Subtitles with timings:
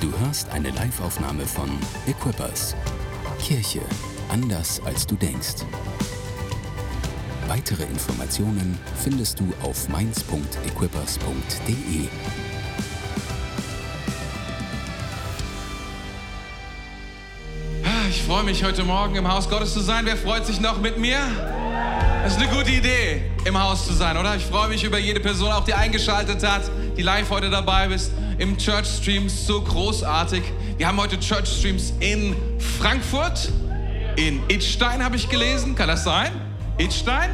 [0.00, 1.68] Du hörst eine Liveaufnahme von
[2.06, 2.76] Equippers.
[3.40, 3.80] Kirche
[4.28, 5.64] anders als du denkst.
[7.48, 12.06] Weitere Informationen findest du auf mainz.equippers.de.
[18.08, 20.06] Ich freue mich, heute Morgen im Haus Gottes zu sein.
[20.06, 21.18] Wer freut sich noch mit mir?
[22.22, 24.36] Das ist eine gute Idee, im Haus zu sein, oder?
[24.36, 28.12] Ich freue mich über jede Person, auch die eingeschaltet hat, die live heute dabei bist.
[28.38, 30.42] Im Church Stream so großartig.
[30.76, 32.36] Wir haben heute Church Streams in
[32.78, 33.50] Frankfurt,
[34.14, 35.74] in Idstein habe ich gelesen.
[35.74, 36.30] Kann das sein?
[36.78, 37.30] Idstein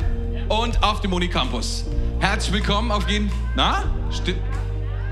[0.48, 1.84] und auf dem Unicampus.
[2.20, 3.30] Herzlich willkommen auf jeden.
[3.54, 3.84] Na?
[4.10, 4.34] Sti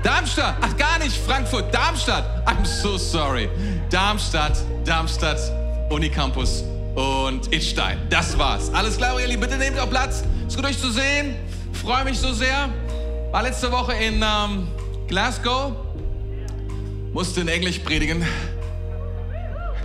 [0.01, 0.55] Darmstadt.
[0.61, 1.73] Ach, gar nicht Frankfurt.
[1.73, 2.25] Darmstadt.
[2.47, 3.47] I'm so sorry.
[3.91, 5.39] Darmstadt, Darmstadt,
[5.91, 6.63] Unicampus
[6.95, 7.99] und Idstein.
[8.09, 8.73] Das war's.
[8.73, 9.41] Alles klar, ihr Lieben.
[9.41, 10.23] Bitte nehmt auch Platz.
[10.47, 11.35] Ist gut, euch zu sehen.
[11.71, 12.69] Freue mich so sehr.
[13.31, 14.67] War letzte Woche in ähm,
[15.07, 15.82] Glasgow.
[17.13, 18.25] Musste in Englisch predigen.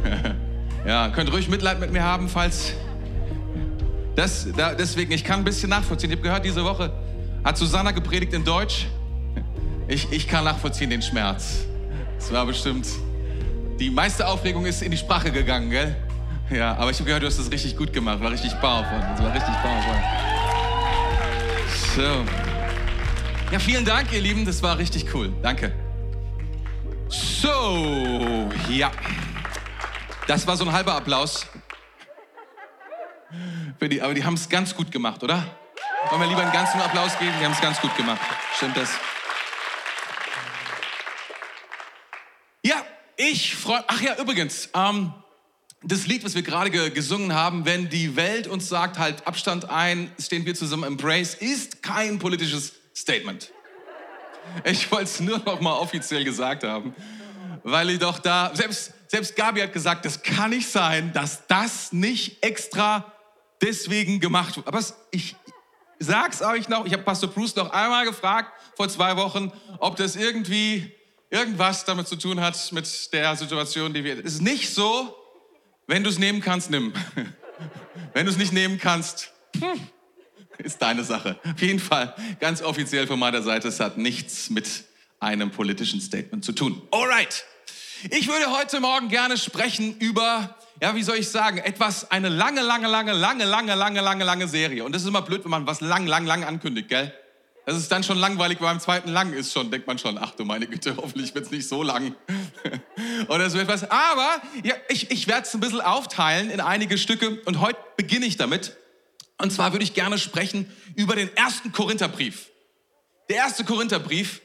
[0.86, 2.72] ja, könnt ruhig Mitleid mit mir haben, falls.
[4.16, 6.10] Das, da, deswegen, ich kann ein bisschen nachvollziehen.
[6.10, 6.90] Ich habe gehört, diese Woche
[7.44, 8.86] hat Susanna gepredigt in Deutsch.
[9.86, 11.66] Ich, ich kann nachvollziehen den Schmerz.
[12.18, 12.86] Es war bestimmt.
[13.78, 15.94] Die meiste Aufregung ist in die Sprache gegangen, gell?
[16.50, 18.20] Ja, aber ich habe gehört, du hast das richtig gut gemacht.
[18.20, 18.98] War richtig powerful.
[19.00, 19.94] Das war richtig powerful.
[21.94, 22.24] So.
[23.52, 24.46] Ja, vielen Dank, ihr Lieben.
[24.46, 25.30] Das war richtig cool.
[25.42, 25.72] Danke.
[27.40, 28.90] So, ja.
[30.26, 31.46] Das war so ein halber Applaus.
[33.80, 35.46] Die, aber die haben es ganz gut gemacht, oder?
[36.10, 37.32] Wollen wir lieber einen ganzen Applaus geben?
[37.38, 38.20] Die haben es ganz gut gemacht.
[38.56, 38.90] Stimmt das?
[42.64, 42.84] Ja,
[43.16, 45.12] ich freue Ach ja, übrigens, ähm,
[45.84, 49.70] das Lied, was wir gerade ge gesungen haben, wenn die Welt uns sagt, halt Abstand
[49.70, 53.52] ein, stehen wir zusammen, embrace, ist kein politisches Statement.
[54.64, 56.94] Ich wollte es nur noch mal offiziell gesagt haben,
[57.70, 61.92] weil ich doch da, selbst, selbst Gabi hat gesagt, das kann nicht sein, dass das
[61.92, 63.12] nicht extra
[63.60, 64.66] deswegen gemacht wird.
[64.66, 65.36] Aber ich
[65.98, 70.16] sag's euch noch, ich habe Pastor Bruce noch einmal gefragt vor zwei Wochen, ob das
[70.16, 70.92] irgendwie
[71.30, 74.18] irgendwas damit zu tun hat mit der Situation, die wir.
[74.18, 75.14] Es ist nicht so,
[75.86, 76.92] wenn du es nehmen kannst, nimm.
[78.14, 79.80] wenn du es nicht nehmen kannst, hm,
[80.58, 81.38] ist deine Sache.
[81.44, 84.84] Auf jeden Fall, ganz offiziell von meiner Seite, es hat nichts mit
[85.20, 86.82] einem politischen Statement zu tun.
[86.90, 87.44] Alright.
[88.10, 92.60] Ich würde heute Morgen gerne sprechen über, ja, wie soll ich sagen, etwas, eine lange,
[92.60, 94.84] lange, lange, lange, lange, lange, lange, lange Serie.
[94.84, 97.12] Und das ist immer blöd, wenn man was lang, lang, lang ankündigt, gell?
[97.66, 100.30] Das ist dann schon langweilig, weil beim zweiten lang ist schon, denkt man schon, ach
[100.30, 102.14] du meine Güte, hoffentlich wird es nicht so lang.
[103.28, 103.90] Oder so etwas.
[103.90, 108.26] Aber ja, ich, ich werde es ein bisschen aufteilen in einige Stücke und heute beginne
[108.26, 108.76] ich damit.
[109.38, 112.46] Und zwar würde ich gerne sprechen über den ersten Korintherbrief.
[113.28, 114.40] Der erste Korintherbrief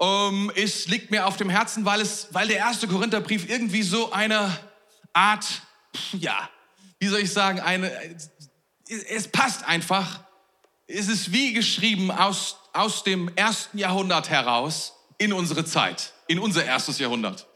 [0.00, 4.12] ähm, ist, liegt mir auf dem Herzen, weil, es, weil der erste Korintherbrief irgendwie so
[4.12, 4.56] eine
[5.12, 5.46] Art,
[6.12, 6.48] ja,
[6.98, 7.90] wie soll ich sagen, eine,
[8.88, 10.20] es passt einfach.
[10.86, 16.64] Es ist wie geschrieben aus, aus dem ersten Jahrhundert heraus in unsere Zeit, in unser
[16.64, 17.46] erstes Jahrhundert.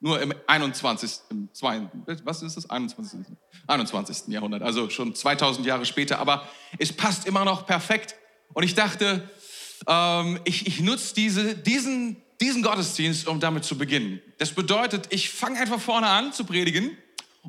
[0.00, 1.20] Nur im 21.
[1.30, 1.88] Im 2,
[2.24, 2.68] was ist das?
[2.68, 3.20] 21.
[3.66, 4.28] 21.
[4.28, 6.18] Jahrhundert, also schon 2000 Jahre später.
[6.18, 6.48] Aber
[6.78, 8.14] es passt immer noch perfekt.
[8.52, 9.30] Und ich dachte,
[9.86, 14.20] ähm, ich, ich nutze diese, diesen, diesen Gottesdienst, um damit zu beginnen.
[14.38, 16.96] Das bedeutet, ich fange einfach vorne an zu predigen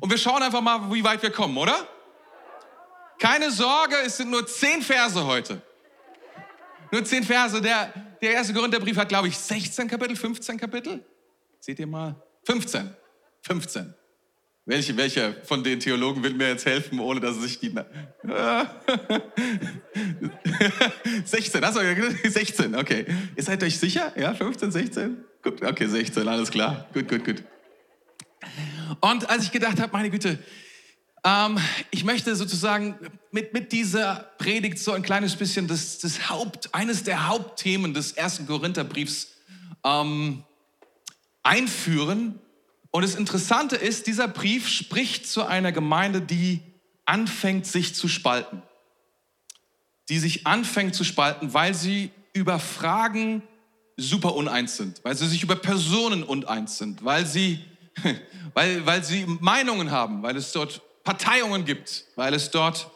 [0.00, 1.86] und wir schauen einfach mal, wie weit wir kommen, oder?
[3.18, 5.62] Keine Sorge, es sind nur zehn Verse heute.
[6.92, 7.60] Nur zehn Verse.
[7.60, 11.04] Der, der erste Korintherbrief hat, glaube ich, 16 Kapitel, 15 Kapitel.
[11.60, 12.14] Seht ihr mal?
[12.44, 12.94] 15.
[13.42, 13.94] 15.
[14.68, 17.72] Welche, welcher von den Theologen will mir jetzt helfen, ohne dass sich die...
[21.24, 22.32] 16, hast du gesagt?
[22.32, 23.06] 16, okay.
[23.36, 24.12] Ihr seid euch sicher?
[24.18, 25.24] Ja, 15, 16?
[25.44, 26.88] Gut, okay, 16, alles klar.
[26.92, 27.44] Gut, gut, gut.
[29.00, 30.36] Und als ich gedacht habe, meine Güte,
[31.22, 31.58] ähm,
[31.92, 32.96] ich möchte sozusagen
[33.30, 38.10] mit, mit dieser Predigt so ein kleines bisschen das, das Haupt, eines der Hauptthemen des
[38.12, 39.28] ersten Korintherbriefs
[39.84, 40.42] ähm,
[41.44, 42.40] einführen.
[42.96, 46.62] Und das Interessante ist, dieser Brief spricht zu einer Gemeinde, die
[47.04, 48.62] anfängt, sich zu spalten.
[50.08, 53.42] Die sich anfängt zu spalten, weil sie über Fragen
[53.98, 57.62] super uneins sind, weil sie sich über Personen uneins sind, weil sie,
[58.54, 62.90] weil, weil sie Meinungen haben, weil es dort Parteiungen gibt, weil es dort,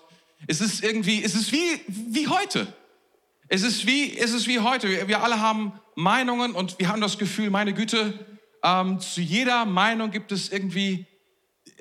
[0.47, 2.73] es ist irgendwie, es ist wie, wie heute.
[3.49, 5.07] Es ist wie, es ist wie heute.
[5.09, 8.19] Wir alle haben Meinungen und wir haben das Gefühl, meine Güte,
[8.63, 11.07] ähm, zu jeder Meinung gibt es irgendwie,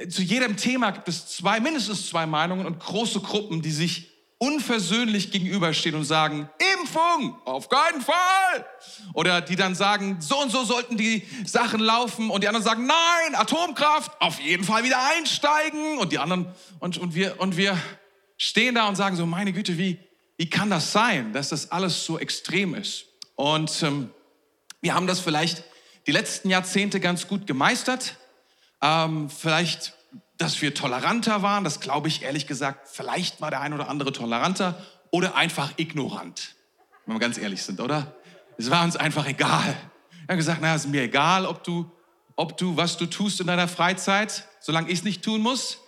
[0.10, 4.10] zu jedem Thema gibt es zwei, mindestens zwei Meinungen und große Gruppen, die sich
[4.40, 6.50] unversöhnlich gegenüberstehen und sagen,
[6.80, 8.66] Impfung, auf keinen Fall.
[9.14, 12.30] Oder die dann sagen, so und so sollten die Sachen laufen.
[12.30, 15.98] Und die anderen sagen, nein, Atomkraft, auf jeden Fall wieder einsteigen.
[15.98, 16.48] Und die anderen,
[16.80, 17.78] und, und, wir, und wir
[18.38, 20.00] stehen da und sagen so, meine Güte, wie,
[20.38, 23.08] wie kann das sein, dass das alles so extrem ist?
[23.36, 24.10] Und ähm,
[24.80, 25.66] wir haben das vielleicht
[26.10, 28.16] die letzten Jahrzehnte ganz gut gemeistert.
[28.82, 29.94] Ähm, vielleicht
[30.40, 34.12] dass wir toleranter waren, das glaube ich ehrlich gesagt, vielleicht war der ein oder andere
[34.12, 36.56] toleranter oder einfach ignorant,
[37.06, 38.16] wenn wir ganz ehrlich sind, oder?
[38.58, 39.76] Es war uns einfach egal.
[40.12, 41.92] Wir haben gesagt, na, es ist mir egal, ob du,
[42.38, 45.80] ob du, was du tust in deiner Freizeit, solange ich es nicht tun muss.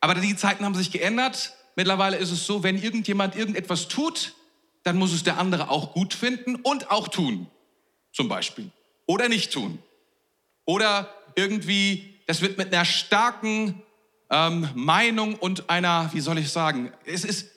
[0.00, 1.52] Aber die Zeiten haben sich geändert.
[1.76, 4.34] Mittlerweile ist es so, wenn irgendjemand irgendetwas tut,
[4.82, 7.48] dann muss es der andere auch gut finden und auch tun,
[8.12, 8.72] zum Beispiel.
[9.10, 9.80] Oder nicht tun.
[10.66, 13.82] Oder irgendwie, das wird mit einer starken
[14.30, 17.48] ähm, Meinung und einer, wie soll ich sagen, es ist,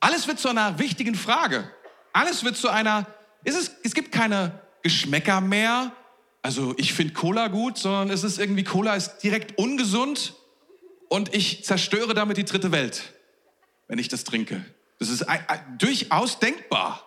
[0.00, 1.70] alles wird zu einer wichtigen Frage.
[2.14, 3.06] Alles wird zu einer,
[3.44, 5.92] ist es, es gibt keine Geschmäcker mehr.
[6.40, 10.32] Also ich finde Cola gut, sondern es ist irgendwie, Cola ist direkt ungesund
[11.10, 13.12] und ich zerstöre damit die dritte Welt,
[13.88, 14.64] wenn ich das trinke.
[15.00, 17.06] Das ist ein, ein, durchaus denkbar,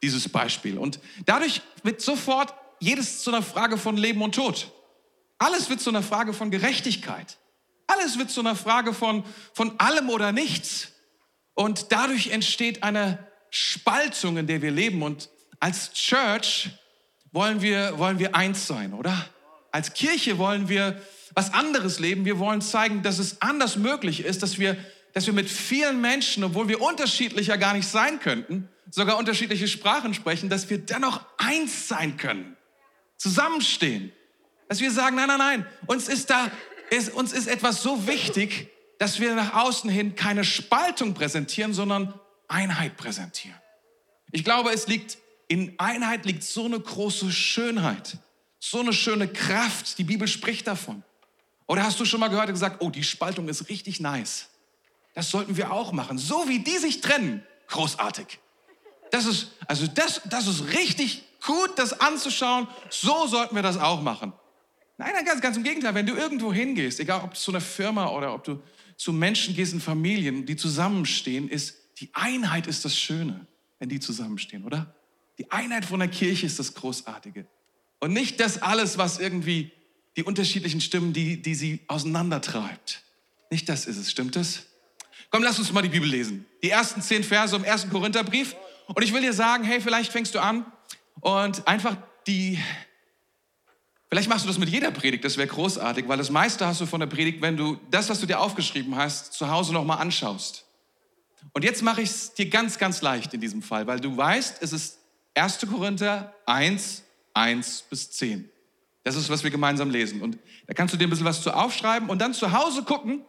[0.00, 0.78] dieses Beispiel.
[0.78, 4.72] Und dadurch wird sofort jedes zu einer Frage von Leben und Tod.
[5.38, 7.38] Alles wird zu einer Frage von Gerechtigkeit.
[7.86, 9.24] Alles wird zu einer Frage von,
[9.54, 10.88] von allem oder nichts.
[11.54, 15.02] Und dadurch entsteht eine Spaltung, in der wir leben.
[15.02, 15.30] Und
[15.60, 16.70] als Church
[17.30, 19.14] wollen wir, wollen wir eins sein, oder?
[19.70, 21.00] Als Kirche wollen wir
[21.34, 22.24] was anderes leben.
[22.24, 24.76] Wir wollen zeigen, dass es anders möglich ist, dass wir,
[25.12, 30.14] dass wir mit vielen Menschen, obwohl wir unterschiedlicher gar nicht sein könnten, sogar unterschiedliche Sprachen
[30.14, 32.56] sprechen, dass wir dennoch eins sein können,
[33.22, 34.12] zusammenstehen.
[34.68, 36.50] Dass wir sagen, nein, nein, nein, uns ist da
[36.90, 42.18] ist, uns ist etwas so wichtig, dass wir nach außen hin keine Spaltung präsentieren, sondern
[42.48, 43.58] Einheit präsentieren.
[44.30, 48.16] Ich glaube, es liegt in Einheit liegt so eine große Schönheit,
[48.58, 49.98] so eine schöne Kraft.
[49.98, 51.02] Die Bibel spricht davon.
[51.66, 54.48] Oder hast du schon mal gehört und gesagt, oh, die Spaltung ist richtig nice.
[55.14, 56.16] Das sollten wir auch machen.
[56.16, 58.38] So wie die sich trennen, großartig.
[59.10, 62.66] Das ist, also das, das ist richtig gut, das anzuschauen.
[62.90, 64.32] So sollten wir das auch machen.
[64.98, 65.94] Nein, ganz, ganz im Gegenteil.
[65.94, 68.62] Wenn du irgendwo hingehst, egal ob zu einer Firma oder ob du
[68.96, 73.46] zu Menschen gehst in Familien, die zusammenstehen, ist die Einheit ist das Schöne,
[73.78, 74.94] wenn die zusammenstehen, oder?
[75.38, 77.46] Die Einheit von der Kirche ist das Großartige.
[78.00, 79.72] Und nicht das alles, was irgendwie
[80.16, 83.02] die unterschiedlichen Stimmen, die, die sie auseinandertreibt.
[83.50, 84.66] Nicht das ist es, stimmt das?
[85.30, 86.46] Komm, lass uns mal die Bibel lesen.
[86.62, 88.54] Die ersten zehn Verse im ersten Korintherbrief.
[88.88, 90.66] Und ich will dir sagen, hey, vielleicht fängst du an
[91.20, 92.58] und einfach die,
[94.12, 96.84] Vielleicht machst du das mit jeder Predigt, das wäre großartig, weil das meiste hast du
[96.84, 100.66] von der Predigt, wenn du das, was du dir aufgeschrieben hast, zu Hause nochmal anschaust.
[101.54, 104.58] Und jetzt mache ich es dir ganz, ganz leicht in diesem Fall, weil du weißt,
[104.60, 104.98] es ist
[105.34, 105.60] 1.
[105.60, 108.50] Korinther 1, 1 bis 10.
[109.02, 110.20] Das ist, was wir gemeinsam lesen.
[110.20, 113.24] Und da kannst du dir ein bisschen was zu aufschreiben und dann zu Hause gucken,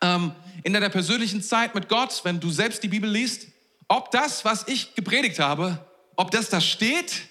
[0.00, 0.32] ähm,
[0.64, 3.48] in deiner persönlichen Zeit mit Gott, wenn du selbst die Bibel liest,
[3.88, 5.84] ob das, was ich gepredigt habe,
[6.18, 7.28] ob das da steht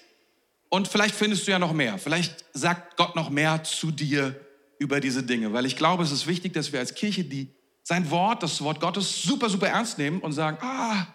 [0.70, 1.98] und vielleicht findest du ja noch mehr.
[1.98, 4.34] Vielleicht sagt Gott noch mehr zu dir
[4.78, 5.52] über diese Dinge.
[5.52, 8.80] Weil ich glaube, es ist wichtig, dass wir als Kirche die, sein Wort, das Wort
[8.80, 11.06] Gottes, super, super ernst nehmen und sagen, ah,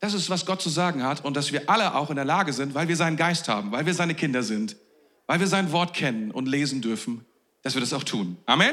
[0.00, 1.22] das ist, was Gott zu sagen hat.
[1.22, 3.84] Und dass wir alle auch in der Lage sind, weil wir seinen Geist haben, weil
[3.84, 4.76] wir seine Kinder sind,
[5.26, 7.26] weil wir sein Wort kennen und lesen dürfen,
[7.60, 8.38] dass wir das auch tun.
[8.46, 8.72] Amen?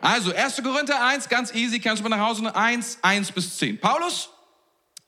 [0.00, 0.62] Also 1.
[0.62, 3.78] Korinther 1, ganz easy, kannst du mal nach Hause 1, 1 bis 10.
[3.78, 4.30] Paulus,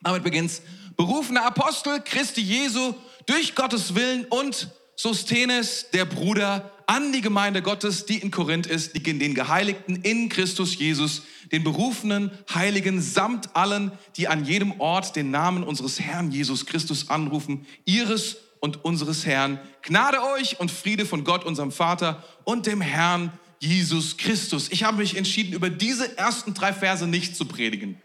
[0.02, 0.60] damit beginnt's,
[1.00, 2.92] berufener Apostel Christi Jesu
[3.24, 8.94] durch Gottes Willen und Sostenes, der Bruder, an die Gemeinde Gottes, die in Korinth ist,
[8.94, 15.16] die den Geheiligten in Christus Jesus, den berufenen Heiligen samt allen, die an jedem Ort
[15.16, 19.58] den Namen unseres Herrn Jesus Christus anrufen, ihres und unseres Herrn.
[19.80, 24.68] Gnade euch und Friede von Gott, unserem Vater und dem Herrn Jesus Christus.
[24.70, 28.02] Ich habe mich entschieden, über diese ersten drei Verse nicht zu predigen.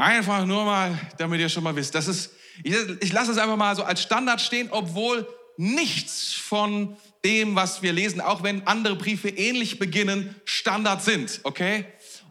[0.00, 2.30] Einfach nur mal, damit ihr schon mal wisst, das ist
[2.62, 5.26] ich, ich lasse es einfach mal so als Standard stehen, obwohl
[5.56, 11.84] nichts von dem, was wir lesen, auch wenn andere Briefe ähnlich beginnen, Standard sind, okay?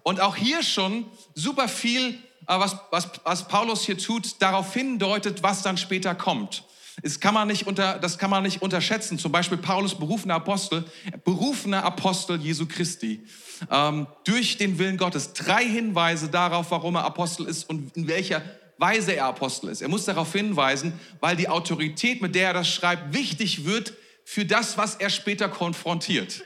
[0.04, 2.10] Und auch hier schon super viel,
[2.48, 6.64] äh, was, was, was Paulus hier tut, darauf hindeutet, was dann später kommt.
[7.02, 9.18] Das kann man nicht, unter, das kann man nicht unterschätzen.
[9.20, 10.86] Zum Beispiel Paulus, berufener Apostel,
[11.24, 13.24] berufener Apostel Jesu Christi,
[13.72, 15.34] ähm, durch den Willen Gottes.
[15.34, 18.42] Drei Hinweise darauf, warum er Apostel ist und in welcher
[18.78, 19.82] Weise er Apostel ist.
[19.82, 24.46] Er muss darauf hinweisen, weil die Autorität, mit der er das schreibt, wichtig wird für
[24.46, 26.44] das, was er später konfrontiert.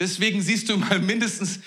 [0.00, 1.60] Deswegen siehst du mal mindestens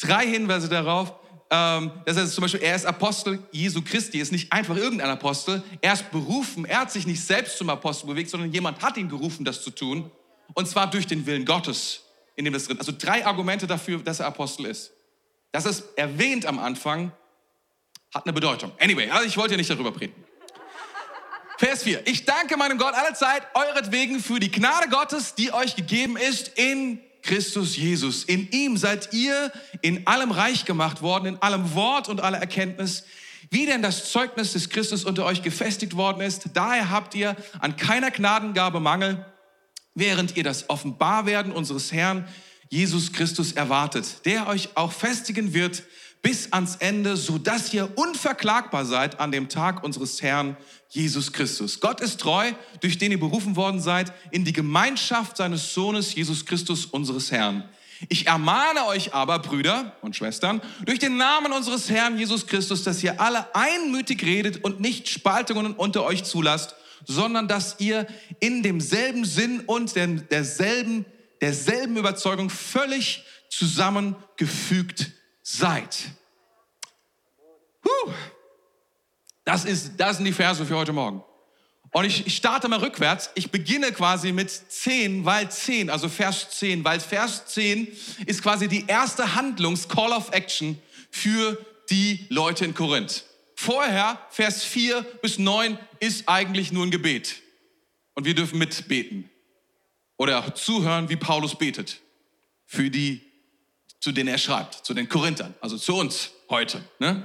[0.00, 1.14] drei Hinweise darauf,
[1.54, 5.62] ähm, das heißt zum Beispiel, er ist Apostel Jesu Christi, ist nicht einfach irgendein Apostel.
[5.82, 9.10] Er ist berufen, er hat sich nicht selbst zum Apostel bewegt, sondern jemand hat ihn
[9.10, 10.10] gerufen, das zu tun.
[10.54, 12.04] Und zwar durch den Willen Gottes,
[12.36, 14.92] in dem das drin Also drei Argumente dafür, dass er Apostel ist.
[15.52, 17.12] Das ist erwähnt am Anfang,
[18.14, 18.72] hat eine Bedeutung.
[18.80, 20.24] Anyway, also ich wollte ja nicht darüber predigen.
[21.58, 22.06] Vers 4.
[22.06, 26.48] Ich danke meinem Gott alle Zeit euretwegen für die Gnade Gottes, die euch gegeben ist
[26.56, 28.24] in Christus Jesus.
[28.24, 33.04] In ihm seid ihr in allem reich gemacht worden, in allem Wort und aller Erkenntnis,
[33.50, 36.50] wie denn das Zeugnis des Christus unter euch gefestigt worden ist.
[36.54, 39.24] Daher habt ihr an keiner Gnadengabe Mangel,
[39.94, 42.26] während ihr das Offenbarwerden unseres Herrn
[42.70, 45.82] Jesus Christus erwartet, der euch auch festigen wird
[46.22, 50.56] bis ans Ende, so dass ihr unverklagbar seid an dem Tag unseres Herrn
[50.92, 51.80] Jesus Christus.
[51.80, 56.44] Gott ist treu, durch den ihr berufen worden seid, in die Gemeinschaft seines Sohnes Jesus
[56.44, 57.66] Christus, unseres Herrn.
[58.10, 63.02] Ich ermahne euch aber, Brüder und Schwestern, durch den Namen unseres Herrn Jesus Christus, dass
[63.02, 66.74] ihr alle einmütig redet und nicht Spaltungen unter euch zulasst,
[67.06, 68.06] sondern dass ihr
[68.40, 71.06] in demselben Sinn und derselben,
[71.40, 75.96] derselben Überzeugung völlig zusammengefügt seid.
[77.80, 78.12] Puh.
[79.44, 81.22] Das, ist, das sind die Verse für heute Morgen.
[81.92, 83.30] Und ich, starte mal rückwärts.
[83.34, 87.86] Ich beginne quasi mit 10, weil 10, also Vers 10, weil Vers 10
[88.26, 90.80] ist quasi die erste Handlungs-Call of Action
[91.10, 91.58] für
[91.90, 93.24] die Leute in Korinth.
[93.56, 97.42] Vorher, Vers 4 bis 9, ist eigentlich nur ein Gebet.
[98.14, 99.28] Und wir dürfen mitbeten.
[100.16, 102.00] Oder zuhören, wie Paulus betet.
[102.64, 103.20] Für die,
[104.00, 106.84] zu denen er schreibt, zu den Korinthern, also zu uns heute.
[107.00, 107.24] Ne?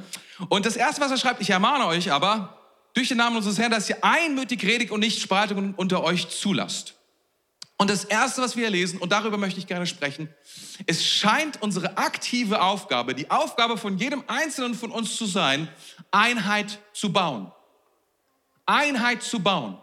[0.49, 2.57] Und das Erste, was er schreibt, ich ermahne euch aber,
[2.95, 6.95] durch den Namen unseres Herrn, dass ihr einmütig redigt und nicht Spaltungen unter euch zulasst.
[7.77, 10.33] Und das Erste, was wir lesen, und darüber möchte ich gerne sprechen,
[10.87, 15.69] es scheint unsere aktive Aufgabe, die Aufgabe von jedem Einzelnen von uns zu sein,
[16.09, 17.51] Einheit zu bauen.
[18.65, 19.77] Einheit zu bauen.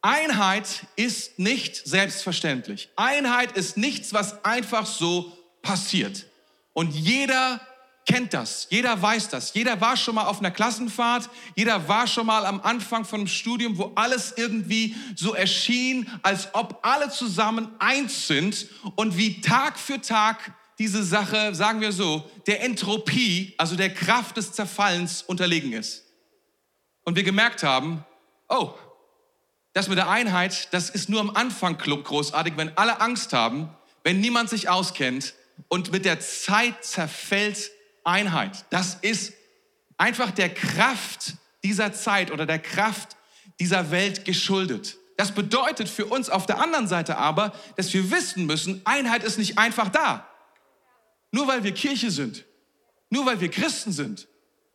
[0.00, 2.88] Einheit ist nicht selbstverständlich.
[2.96, 6.26] Einheit ist nichts, was einfach so passiert.
[6.72, 7.60] Und jeder
[8.06, 12.26] kennt das, jeder weiß das, jeder war schon mal auf einer Klassenfahrt, jeder war schon
[12.26, 17.68] mal am Anfang von einem Studium, wo alles irgendwie so erschien, als ob alle zusammen
[17.78, 18.66] eins sind
[18.96, 24.36] und wie Tag für Tag diese Sache, sagen wir so, der Entropie, also der Kraft
[24.36, 26.04] des Zerfallens unterlegen ist.
[27.04, 28.04] Und wir gemerkt haben,
[28.48, 28.74] oh,
[29.74, 33.70] das mit der Einheit, das ist nur am Anfang großartig, wenn alle Angst haben,
[34.02, 35.34] wenn niemand sich auskennt
[35.68, 37.70] und mit der Zeit zerfällt
[38.04, 38.64] Einheit.
[38.70, 39.32] Das ist
[39.96, 43.16] einfach der Kraft dieser Zeit oder der Kraft
[43.60, 44.96] dieser Welt geschuldet.
[45.16, 49.38] Das bedeutet für uns auf der anderen Seite aber, dass wir wissen müssen, Einheit ist
[49.38, 50.26] nicht einfach da.
[51.30, 52.44] Nur weil wir Kirche sind,
[53.10, 54.26] nur weil wir Christen sind,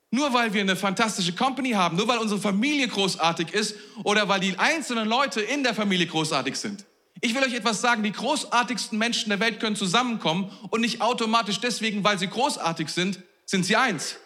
[0.09, 4.39] nur weil wir eine fantastische Company haben, nur weil unsere Familie großartig ist oder weil
[4.39, 6.85] die einzelnen Leute in der Familie großartig sind.
[7.21, 11.59] Ich will euch etwas sagen, die großartigsten Menschen der Welt können zusammenkommen und nicht automatisch
[11.59, 14.17] deswegen, weil sie großartig sind, sind sie eins.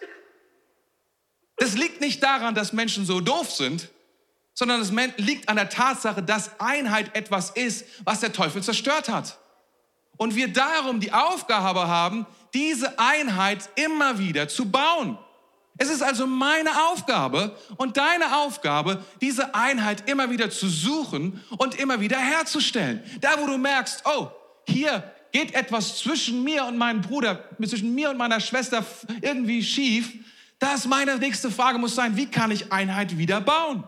[1.56, 3.88] Das liegt nicht daran, dass Menschen so doof sind,
[4.54, 9.38] sondern es liegt an der Tatsache, dass Einheit etwas ist, was der Teufel zerstört hat.
[10.16, 15.18] Und wir darum die Aufgabe haben, diese Einheit immer wieder zu bauen.
[15.78, 21.74] Es ist also meine Aufgabe und deine Aufgabe, diese Einheit immer wieder zu suchen und
[21.76, 23.02] immer wieder herzustellen.
[23.20, 24.28] Da, wo du merkst, oh,
[24.68, 25.02] hier
[25.32, 28.84] geht etwas zwischen mir und meinem Bruder, zwischen mir und meiner Schwester
[29.22, 30.12] irgendwie schief,
[30.58, 33.82] da ist meine nächste Frage muss sein, wie kann ich Einheit wieder bauen?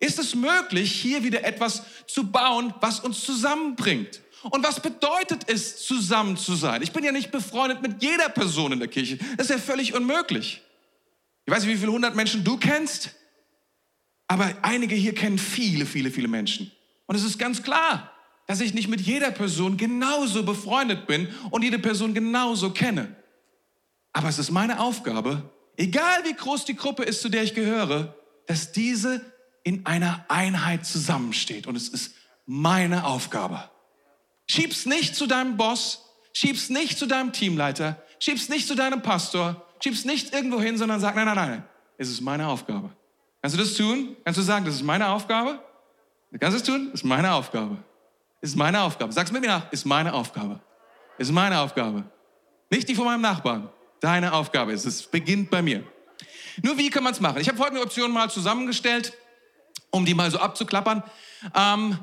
[0.00, 4.22] Ist es möglich, hier wieder etwas zu bauen, was uns zusammenbringt?
[4.42, 6.82] Und was bedeutet es, zusammen zu sein?
[6.82, 9.18] Ich bin ja nicht befreundet mit jeder Person in der Kirche.
[9.36, 10.62] Das ist ja völlig unmöglich.
[11.48, 13.08] Ich weiß nicht, wie viele hundert Menschen du kennst,
[14.26, 16.70] aber einige hier kennen viele, viele, viele Menschen.
[17.06, 18.12] Und es ist ganz klar,
[18.46, 23.16] dass ich nicht mit jeder Person genauso befreundet bin und jede Person genauso kenne.
[24.12, 28.14] Aber es ist meine Aufgabe, egal wie groß die Gruppe ist, zu der ich gehöre,
[28.46, 29.24] dass diese
[29.64, 31.66] in einer Einheit zusammensteht.
[31.66, 32.14] Und es ist
[32.44, 33.70] meine Aufgabe.
[34.46, 39.64] Schieb's nicht zu deinem Boss, schieb's nicht zu deinem Teamleiter, schieb's nicht zu deinem Pastor,
[39.80, 41.64] schieb's nicht irgendwo hin, sondern sag, nein, nein, nein,
[41.96, 42.90] es ist meine Aufgabe.
[43.40, 44.16] Kannst du das tun?
[44.24, 45.60] Kannst du sagen, das ist meine Aufgabe?
[46.38, 46.88] Kannst du es tun?
[46.90, 47.76] Das ist meine Aufgabe.
[48.40, 49.12] Das ist meine Aufgabe.
[49.12, 49.72] Sag's mit mir nach.
[49.72, 50.60] Ist meine Aufgabe.
[51.18, 52.04] Ist meine Aufgabe.
[52.70, 53.68] Nicht die von meinem Nachbarn.
[54.00, 55.02] Deine Aufgabe ist es.
[55.02, 55.84] beginnt bei mir.
[56.62, 57.40] Nur wie kann man es machen?
[57.40, 59.12] Ich habe folgende Optionen mal zusammengestellt,
[59.90, 61.02] um die mal so abzuklappern.
[61.54, 61.98] Ähm,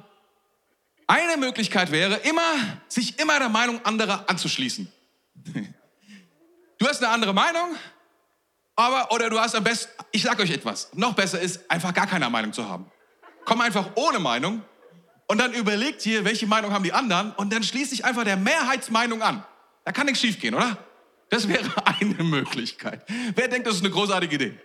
[1.07, 2.41] eine Möglichkeit wäre immer,
[2.87, 4.91] sich immer der Meinung anderer anzuschließen.
[6.77, 7.75] Du hast eine andere Meinung,
[8.75, 12.07] Aber, oder du hast am besten, ich sag euch etwas, noch besser ist, einfach gar
[12.07, 12.91] keine Meinung zu haben.
[13.45, 14.63] Komm einfach ohne Meinung
[15.27, 18.35] und dann überlegt hier, welche Meinung haben die anderen und dann schließt sich einfach der
[18.35, 19.45] Mehrheitsmeinung an.
[19.85, 20.77] Da kann nichts schiefgehen, oder?
[21.29, 23.05] Das wäre eine Möglichkeit.
[23.35, 24.59] Wer denkt, das ist eine großartige Idee?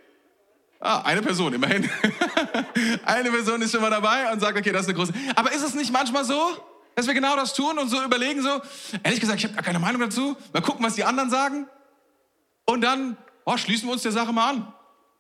[0.81, 1.89] Ah, eine Person, immerhin.
[3.05, 5.13] eine Person ist schon mal dabei und sagt, okay, das ist eine große.
[5.37, 6.41] Aber ist es nicht manchmal so,
[6.97, 8.61] dass wir genau das tun und so überlegen, so,
[9.03, 10.37] ehrlich gesagt, ich habe gar keine Meinung dazu.
[10.53, 11.69] Mal gucken, was die anderen sagen.
[12.71, 14.73] Und dann oh, schließen wir uns der Sache mal an.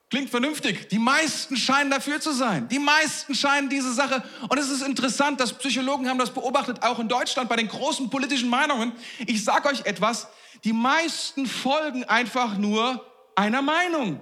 [0.08, 0.88] Klingt vernünftig.
[0.88, 2.68] Die meisten scheinen dafür zu sein.
[2.68, 4.22] Die meisten scheinen diese Sache.
[4.48, 8.08] Und es ist interessant, dass Psychologen haben das beobachtet, auch in Deutschland bei den großen
[8.08, 8.92] politischen Meinungen.
[9.26, 10.28] Ich sage euch etwas,
[10.62, 13.04] die meisten folgen einfach nur
[13.34, 14.20] einer Meinung.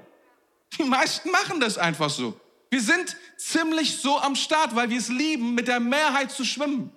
[0.78, 2.38] Die meisten machen das einfach so.
[2.70, 6.92] Wir sind ziemlich so am Start, weil wir es lieben, mit der Mehrheit zu schwimmen.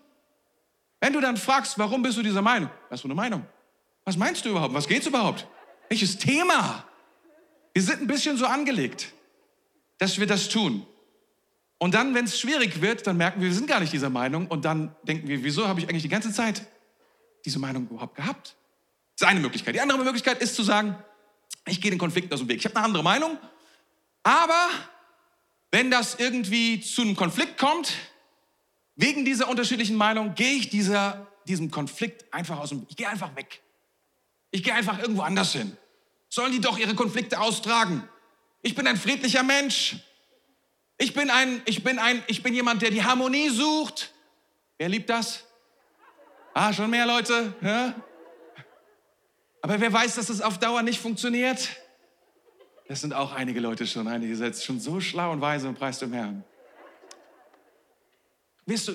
[1.01, 2.69] Wenn du dann fragst, warum bist du dieser Meinung?
[2.89, 3.45] Was für eine Meinung?
[4.05, 4.73] Was meinst du überhaupt?
[4.73, 5.45] Was geht's überhaupt?
[5.91, 6.85] Welches Thema?
[7.73, 9.11] Wir sind ein bisschen so angelegt,
[9.97, 10.87] dass wir das tun.
[11.79, 14.47] Und dann, wenn es schwierig wird, dann merken wir, wir sind gar nicht dieser Meinung.
[14.47, 16.65] Und dann denken wir, wieso habe ich eigentlich die ganze Zeit
[17.43, 18.55] diese Meinung überhaupt gehabt?
[19.17, 19.75] Das ist eine Möglichkeit.
[19.75, 20.95] Die andere Möglichkeit ist zu sagen,
[21.67, 22.59] ich gehe den Konflikt aus dem Weg.
[22.59, 23.37] Ich habe eine andere Meinung,
[24.23, 24.69] aber
[25.71, 27.95] wenn das irgendwie zu einem Konflikt kommt,
[28.95, 32.87] wegen dieser unterschiedlichen Meinung, gehe ich dieser, diesem Konflikt einfach aus dem Weg.
[32.91, 33.61] Ich gehe einfach weg.
[34.51, 35.77] Ich gehe einfach irgendwo anders hin.
[36.33, 38.07] Sollen die doch ihre Konflikte austragen.
[38.61, 39.97] Ich bin ein friedlicher Mensch.
[40.97, 44.13] Ich bin ein, ich bin ein, ich bin jemand, der die Harmonie sucht.
[44.77, 45.43] Wer liebt das?
[46.53, 47.53] Ah, schon mehr Leute.
[47.61, 47.95] Ja?
[49.61, 51.67] Aber wer weiß, dass es auf Dauer nicht funktioniert?
[52.87, 54.07] Das sind auch einige Leute schon.
[54.07, 56.45] Einige sind schon so schlau und weise und preist dem Herrn.
[58.65, 58.93] Weißt du,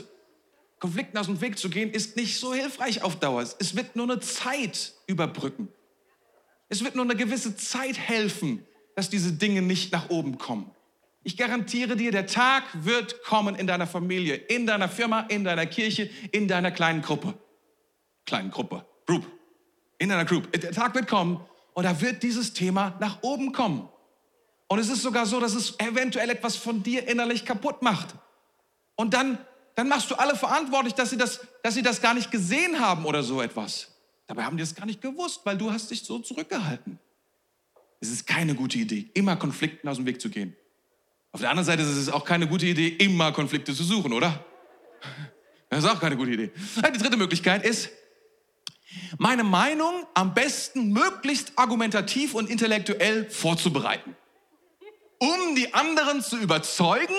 [0.79, 3.43] Konflikten aus dem Weg zu gehen, ist nicht so hilfreich auf Dauer.
[3.43, 5.69] Es wird nur eine Zeit überbrücken.
[6.69, 10.71] Es wird nur eine gewisse Zeit helfen, dass diese Dinge nicht nach oben kommen.
[11.23, 15.67] Ich garantiere dir, der Tag wird kommen in deiner Familie, in deiner Firma, in deiner
[15.67, 17.35] Kirche, in deiner kleinen Gruppe.
[18.27, 19.27] Kleinen Gruppe, Group.
[19.99, 20.53] In deiner Group.
[20.53, 21.41] Der Tag wird kommen
[21.75, 23.89] und da wird dieses Thema nach oben kommen.
[24.69, 28.15] Und es ist sogar so, dass es eventuell etwas von dir innerlich kaputt macht.
[28.97, 29.39] Und dann,
[29.75, 33.05] dann machst du alle verantwortlich, dass sie, das, dass sie das gar nicht gesehen haben
[33.05, 33.96] oder so etwas.
[34.27, 36.99] Dabei haben die es gar nicht gewusst, weil du hast dich so zurückgehalten.
[38.01, 40.57] Es ist keine gute Idee, immer Konflikten aus dem Weg zu gehen.
[41.33, 44.45] Auf der anderen Seite ist es auch keine gute Idee, immer Konflikte zu suchen, oder?
[45.69, 46.51] Das ist auch keine gute Idee.
[46.95, 47.91] Die dritte Möglichkeit ist,
[49.19, 54.17] meine Meinung am besten möglichst argumentativ und intellektuell vorzubereiten,
[55.19, 57.15] um die anderen zu überzeugen,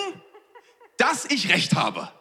[0.97, 2.11] dass ich recht habe.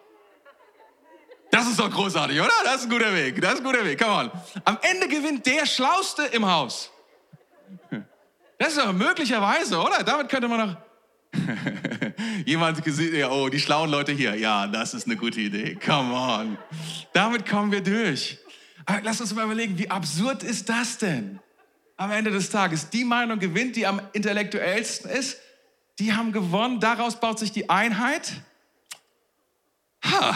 [1.51, 2.51] Das ist doch großartig, oder?
[2.65, 3.41] Das ist ein guter Weg.
[3.41, 3.99] Das ist ein guter Weg.
[4.01, 4.31] Come on.
[4.65, 6.91] Am Ende gewinnt der Schlauste im Haus.
[8.59, 10.03] Das ist doch möglicherweise, oder?
[10.03, 10.77] Damit könnte man noch.
[12.47, 14.35] Jemand gesehen, ja, oh, die schlauen Leute hier.
[14.35, 15.77] Ja, das ist eine gute Idee.
[15.77, 16.59] Come on.
[17.13, 18.39] Damit kommen wir durch.
[18.87, 21.41] Aber lass uns mal überlegen, wie absurd ist das denn?
[21.97, 25.39] Am Ende des Tages, die Meinung gewinnt, die am intellektuellsten ist,
[25.99, 28.33] die haben gewonnen, daraus baut sich die Einheit.
[30.05, 30.35] Ha.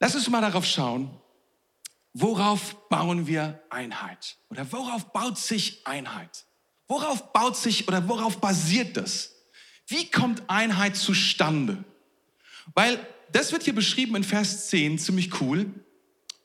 [0.00, 1.10] Lass uns mal darauf schauen,
[2.14, 4.36] worauf bauen wir Einheit?
[4.48, 6.46] Oder worauf baut sich Einheit?
[6.88, 9.36] Worauf baut sich oder worauf basiert das?
[9.86, 11.84] Wie kommt Einheit zustande?
[12.74, 15.66] Weil das wird hier beschrieben in Vers 10, ziemlich cool.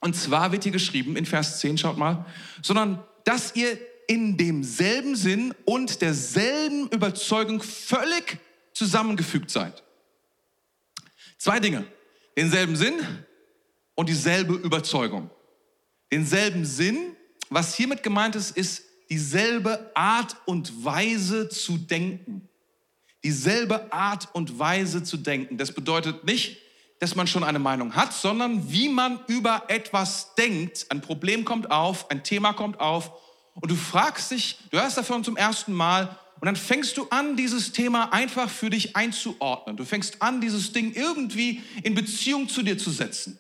[0.02, 2.26] Und zwar wird hier geschrieben in Vers 10, schaut mal,
[2.62, 8.38] sondern dass ihr in demselben Sinn und derselben Überzeugung völlig
[8.74, 9.82] zusammengefügt seid.
[11.38, 11.88] Zwei Dinge.
[12.38, 13.00] Denselben Sinn
[13.95, 15.29] und dieselbe Überzeugung.
[16.12, 17.15] Denselben Sinn,
[17.49, 22.47] was hiermit gemeint ist, ist dieselbe Art und Weise zu denken.
[23.23, 25.58] Dieselbe Art und Weise zu denken.
[25.58, 26.58] Das bedeutet nicht,
[26.99, 30.86] dass man schon eine Meinung hat, sondern wie man über etwas denkt.
[30.89, 33.12] Ein Problem kommt auf, ein Thema kommt auf
[33.55, 37.36] und du fragst dich, du hörst davon zum ersten Mal und dann fängst du an,
[37.36, 39.77] dieses Thema einfach für dich einzuordnen.
[39.77, 43.39] Du fängst an, dieses Ding irgendwie in Beziehung zu dir zu setzen.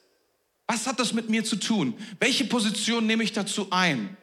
[0.67, 1.97] Was hat das mit mir zu tun?
[2.19, 4.17] Welche Position nehme ich dazu ein?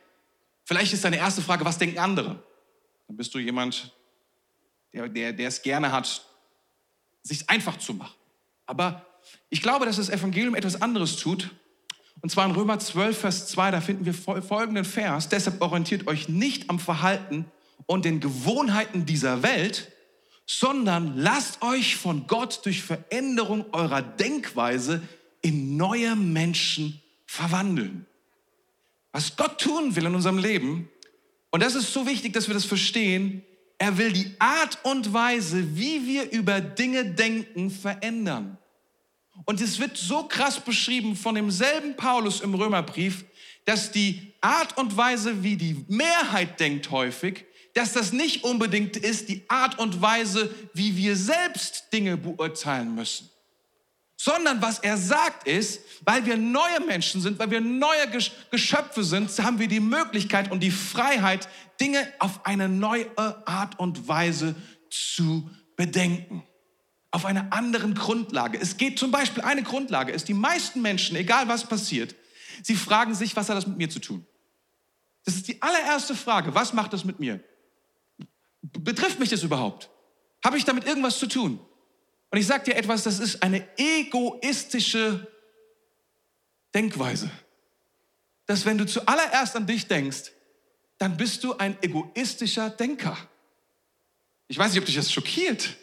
[0.64, 2.42] Vielleicht ist deine erste Frage, was denken andere?
[3.07, 3.92] Dann bist du jemand,
[4.92, 6.26] der, der, der es gerne hat,
[7.22, 8.16] sich einfach zu machen.
[8.66, 9.07] Aber
[9.50, 11.50] ich glaube, dass das Evangelium etwas anderes tut.
[12.20, 15.28] Und zwar in Römer 12, Vers 2, da finden wir folgenden Vers.
[15.28, 17.46] Deshalb orientiert euch nicht am Verhalten
[17.87, 19.92] und den Gewohnheiten dieser Welt,
[20.46, 25.02] sondern lasst euch von Gott durch Veränderung eurer Denkweise
[25.42, 28.07] in neue Menschen verwandeln.
[29.12, 30.88] Was Gott tun will in unserem Leben,
[31.55, 33.44] Und das ist so wichtig, dass wir das verstehen.
[33.76, 38.57] Er will die Art und Weise, wie wir über Dinge denken, verändern.
[39.44, 43.24] Und es wird so krass beschrieben von demselben Paulus im Römerbrief,
[43.64, 49.28] dass die Art und Weise, wie die Mehrheit denkt häufig, dass das nicht unbedingt ist
[49.28, 53.31] die Art und Weise, wie wir selbst Dinge beurteilen müssen.
[54.24, 58.08] Sondern was er sagt ist, weil wir neue Menschen sind, weil wir neue
[58.52, 61.48] Geschöpfe sind, haben wir die Möglichkeit und die Freiheit,
[61.80, 64.54] Dinge auf eine neue Art und Weise
[64.90, 66.44] zu bedenken.
[67.11, 68.61] Auf einer anderen Grundlage.
[68.61, 72.14] Es geht zum Beispiel, eine Grundlage ist, die meisten Menschen, egal was passiert,
[72.62, 74.24] sie fragen sich, was hat das mit mir zu tun?
[75.24, 76.54] Das ist die allererste Frage.
[76.54, 77.42] Was macht das mit mir?
[78.62, 79.90] Betrifft mich das überhaupt?
[80.44, 81.58] Habe ich damit irgendwas zu tun?
[82.32, 85.30] Und ich sage dir etwas, das ist eine egoistische
[86.74, 87.30] Denkweise.
[88.46, 90.32] Dass wenn du zuallererst an dich denkst,
[90.96, 93.18] dann bist du ein egoistischer Denker.
[94.48, 95.76] Ich weiß nicht, ob dich das schockiert,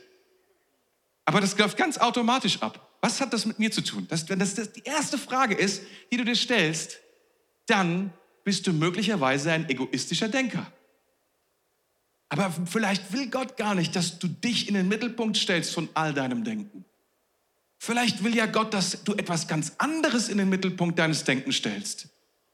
[1.24, 2.98] aber das läuft ganz automatisch ab.
[3.00, 4.08] Was hat das mit mir zu tun?
[4.10, 6.98] Das, wenn das, das die erste Frage ist, die du dir stellst,
[7.68, 8.12] dann
[8.44, 10.72] bist du möglicherweise ein egoistischer Denker.
[12.30, 16.14] Aber vielleicht will Gott gar nicht, dass du dich in den Mittelpunkt stellst von all
[16.14, 16.86] deinem Denken.
[17.80, 22.10] Vielleicht will ja Gott, dass du etwas ganz anderes in den Mittelpunkt deines Denkens stellst.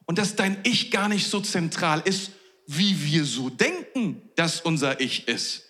[0.06, 2.32] Und dass dein Ich gar nicht so zentral ist,
[2.68, 5.64] wie wir so denken, dass unser Ich ist.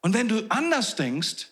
[0.00, 1.48] Und wenn du anders denkst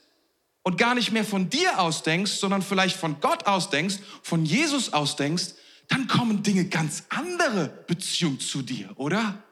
[0.62, 5.54] und gar nicht mehr von dir ausdenkst, sondern vielleicht von Gott ausdenkst, von Jesus ausdenkst,
[5.88, 9.42] dann kommen Dinge ganz andere Beziehungen zu dir, oder?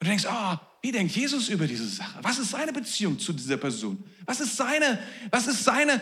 [0.00, 0.56] Und du denkst, oh,
[0.88, 2.18] wie denkt Jesus über diese Sache?
[2.22, 4.02] Was ist seine Beziehung zu dieser Person?
[4.24, 4.98] Was ist seine,
[5.30, 6.00] was ist seine,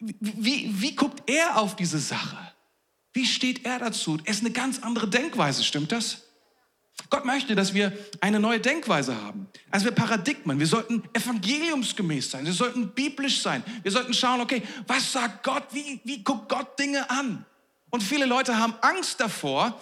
[0.00, 2.36] wie, wie guckt er auf diese Sache?
[3.12, 4.18] Wie steht er dazu?
[4.24, 6.22] Er ist eine ganz andere Denkweise, stimmt das?
[7.10, 9.46] Gott möchte, dass wir eine neue Denkweise haben.
[9.70, 10.58] Also wir Paradigmen.
[10.58, 12.46] Wir sollten evangeliumsgemäß sein.
[12.46, 13.62] Wir sollten biblisch sein.
[13.84, 15.62] Wir sollten schauen, okay, was sagt Gott?
[15.70, 17.46] Wie, wie guckt Gott Dinge an?
[17.90, 19.80] Und viele Leute haben Angst davor,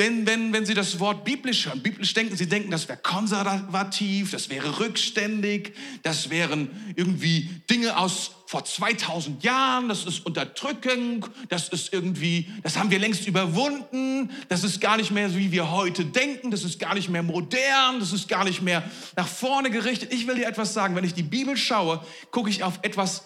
[0.00, 4.30] wenn, wenn, wenn Sie das Wort biblisch hören, biblisch denken, Sie denken, das wäre konservativ,
[4.30, 11.68] das wäre rückständig, das wären irgendwie Dinge aus vor 2000 Jahren, das ist Unterdrückung, das
[11.68, 15.70] ist irgendwie, das haben wir längst überwunden, das ist gar nicht mehr so, wie wir
[15.70, 18.82] heute denken, das ist gar nicht mehr modern, das ist gar nicht mehr
[19.16, 20.14] nach vorne gerichtet.
[20.14, 23.24] Ich will dir etwas sagen, wenn ich die Bibel schaue, gucke ich auf etwas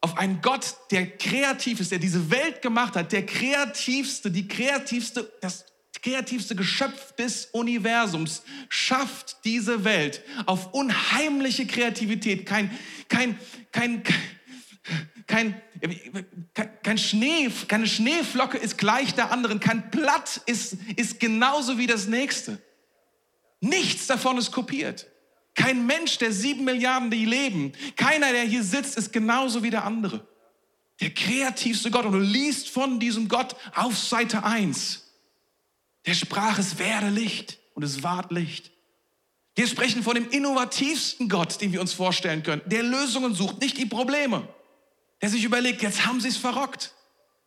[0.00, 5.32] auf einen Gott, der kreativ ist, der diese Welt gemacht hat, der kreativste, die kreativste,
[5.40, 5.64] das
[6.06, 12.46] kreativste Geschöpf des Universums schafft diese Welt auf unheimliche Kreativität.
[12.46, 12.70] Kein,
[13.08, 13.36] kein,
[13.72, 14.04] kein,
[15.26, 15.60] kein,
[16.84, 19.58] kein Schnee, keine Schneeflocke ist gleich der anderen.
[19.58, 22.62] Kein Blatt ist, ist genauso wie das nächste.
[23.60, 25.08] Nichts davon ist kopiert.
[25.56, 29.84] Kein Mensch der sieben Milliarden, die leben, keiner, der hier sitzt, ist genauso wie der
[29.84, 30.24] andere.
[31.00, 32.04] Der kreativste Gott.
[32.04, 35.02] Und du liest von diesem Gott auf Seite 1.
[36.06, 38.70] Der sprach, es werde Licht und es ward Licht.
[39.56, 43.78] Wir sprechen von dem innovativsten Gott, den wir uns vorstellen können, der Lösungen sucht, nicht
[43.78, 44.46] die Probleme.
[45.22, 46.92] Der sich überlegt, jetzt haben sie es verrockt.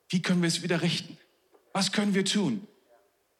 [0.09, 1.17] Wie können wir es wieder richten?
[1.71, 2.67] Was können wir tun?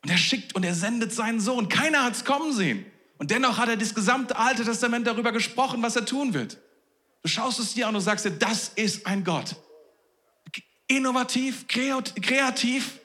[0.03, 1.67] Und er schickt und er sendet seinen Sohn.
[1.67, 2.85] Keiner hat es kommen sehen.
[3.17, 6.57] Und dennoch hat er das gesamte Alte Testament darüber gesprochen, was er tun wird.
[7.21, 9.55] Du schaust es dir an und sagst dir, das ist ein Gott.
[10.87, 12.99] Innovativ, kreativ,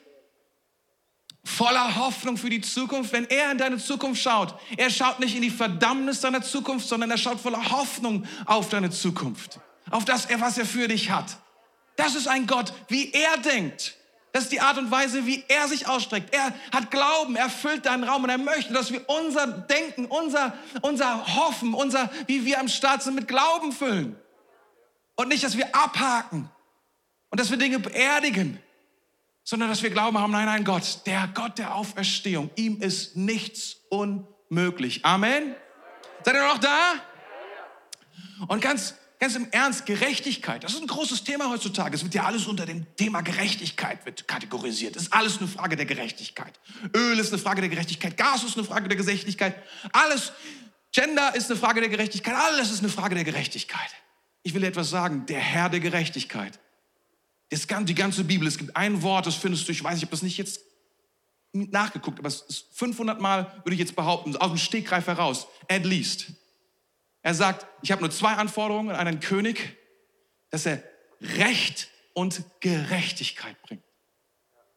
[1.45, 4.55] voller Hoffnung für die Zukunft, wenn er in deine Zukunft schaut.
[4.75, 8.89] Er schaut nicht in die Verdammnis deiner Zukunft, sondern er schaut voller Hoffnung auf deine
[8.89, 9.59] Zukunft,
[9.91, 11.37] auf das, was er für dich hat.
[11.95, 13.95] Das ist ein Gott, wie er denkt.
[14.33, 16.33] Das ist die Art und Weise, wie er sich ausstreckt.
[16.33, 20.53] Er hat Glauben, er füllt deinen Raum und er möchte, dass wir unser Denken, unser,
[20.81, 24.17] unser Hoffen, unser, wie wir am Start sind, mit Glauben füllen.
[25.15, 26.49] Und nicht, dass wir abhaken
[27.29, 28.59] und dass wir Dinge beerdigen
[29.45, 33.77] sondern dass wir Glauben haben, nein, nein, Gott, der Gott der Auferstehung, ihm ist nichts
[33.89, 35.05] unmöglich.
[35.05, 35.55] Amen.
[36.23, 36.93] Seid ihr noch da?
[38.47, 41.95] Und ganz, ganz im Ernst, Gerechtigkeit, das ist ein großes Thema heutzutage.
[41.95, 44.95] Es wird ja alles unter dem Thema Gerechtigkeit wird kategorisiert.
[44.95, 46.59] Das ist alles eine Frage der Gerechtigkeit.
[46.95, 49.55] Öl ist eine Frage der Gerechtigkeit, Gas ist eine Frage der Gerechtigkeit,
[49.93, 50.33] alles,
[50.91, 53.91] Gender ist eine Frage der Gerechtigkeit, alles ist eine Frage der Gerechtigkeit.
[54.41, 56.59] Ich will etwas sagen, der Herr der Gerechtigkeit
[57.49, 60.03] es kann die ganze Bibel, es gibt ein Wort, das findest du, ich weiß, ich
[60.03, 60.61] habe das nicht jetzt
[61.53, 65.85] nachgeguckt, aber es ist 500 Mal, würde ich jetzt behaupten, aus dem Stegreif heraus, at
[65.85, 66.33] least.
[67.21, 69.77] Er sagt, ich habe nur zwei Anforderungen an einen König,
[70.49, 70.83] dass er
[71.21, 73.83] Recht und Gerechtigkeit bringt.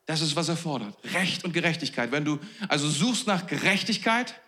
[0.06, 0.96] Das ist, was er fordert.
[1.12, 2.10] Recht und Gerechtigkeit.
[2.12, 4.40] Wenn du also suchst nach Gerechtigkeit,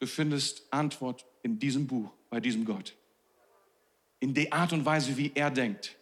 [0.00, 2.96] du findest Antwort in diesem Buch, bei diesem Gott.
[4.18, 5.96] In der Art und Weise, wie er denkt,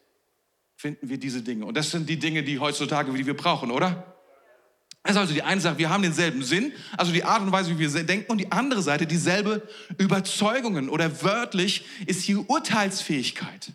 [0.76, 1.64] finden wir diese Dinge.
[1.64, 4.14] Und das sind die Dinge, die heutzutage, die wir brauchen, oder?
[5.02, 7.70] Das ist also die eine Sache, wir haben denselben Sinn, also die Art und Weise,
[7.70, 9.66] wie wir denken, und die andere Seite dieselbe
[9.98, 13.72] Überzeugungen oder wörtlich ist die Urteilsfähigkeit.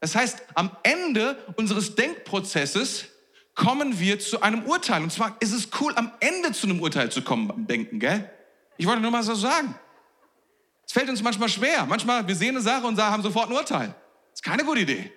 [0.00, 3.06] Das heißt, am Ende unseres Denkprozesses
[3.54, 5.02] kommen wir zu einem Urteil.
[5.02, 8.30] Und zwar ist es cool, am Ende zu einem Urteil zu kommen beim Denken, gell?
[8.76, 9.74] Ich wollte nur mal so sagen.
[10.86, 11.86] Es fällt uns manchmal schwer.
[11.86, 13.88] Manchmal, wir sehen eine Sache und haben sofort ein Urteil.
[14.30, 15.12] Das ist keine gute Idee.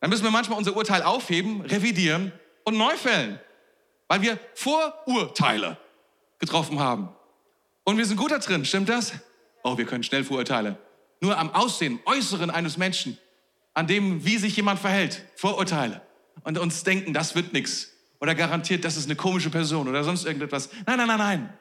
[0.00, 2.32] Dann müssen wir manchmal unser Urteil aufheben, revidieren
[2.64, 3.40] und neu fällen
[4.08, 5.76] weil wir Vorurteile
[6.38, 7.10] getroffen haben.
[7.84, 9.12] Und wir sind gut da drin, stimmt das?
[9.62, 10.78] Oh, wir können schnell Vorurteile.
[11.20, 13.18] Nur am Aussehen, Äußeren eines Menschen,
[13.74, 16.02] an dem, wie sich jemand verhält, Vorurteile.
[16.42, 17.92] Und uns denken, das wird nichts.
[18.20, 20.70] Oder garantiert, das ist eine komische Person oder sonst irgendetwas.
[20.86, 21.52] Nein, nein, nein, nein.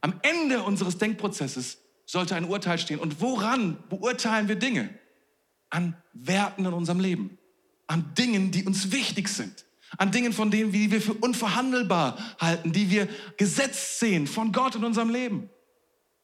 [0.00, 2.98] Am Ende unseres Denkprozesses sollte ein Urteil stehen.
[2.98, 4.90] Und woran beurteilen wir Dinge?
[5.70, 7.37] An Werten in unserem Leben.
[7.88, 9.64] An Dingen, die uns wichtig sind
[9.96, 14.84] an Dingen, von denen wir für unverhandelbar halten, die wir gesetzt sehen von Gott in
[14.84, 15.48] unserem Leben.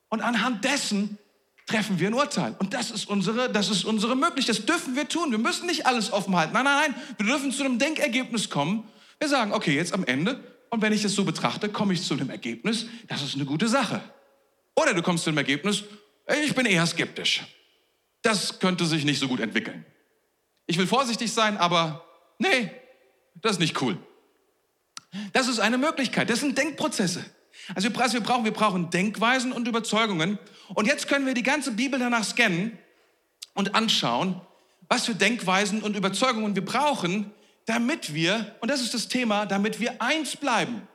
[0.08, 1.18] Und anhand dessen
[1.66, 2.54] treffen wir ein Urteil.
[2.58, 4.58] Und das ist unsere, das ist unsere Möglichkeit.
[4.58, 5.30] Das dürfen wir tun.
[5.30, 6.52] Wir müssen nicht alles offen halten.
[6.52, 7.02] Nein, nein, nein.
[7.16, 8.86] Wir dürfen zu einem Denkergebnis kommen.
[9.18, 10.40] Wir sagen, okay, jetzt am Ende.
[10.68, 12.86] Und wenn ich das so betrachte, komme ich zu einem Ergebnis.
[13.08, 14.02] Das ist eine gute Sache.
[14.76, 15.84] Oder du kommst zu einem Ergebnis,
[16.44, 17.44] ich bin eher skeptisch.
[18.22, 19.84] Das könnte sich nicht so gut entwickeln.
[20.66, 22.04] Ich will vorsichtig sein, aber
[22.38, 22.70] nee,
[23.42, 23.98] das ist nicht cool.
[25.32, 26.30] Das ist eine Möglichkeit.
[26.30, 27.24] Das sind Denkprozesse.
[27.74, 30.38] Also was wir brauchen, wir brauchen Denkweisen und Überzeugungen.
[30.74, 32.78] Und jetzt können wir die ganze Bibel danach scannen
[33.54, 34.40] und anschauen,
[34.88, 37.32] was für Denkweisen und Überzeugungen wir brauchen,
[37.66, 40.86] damit wir, und das ist das Thema, damit wir eins bleiben.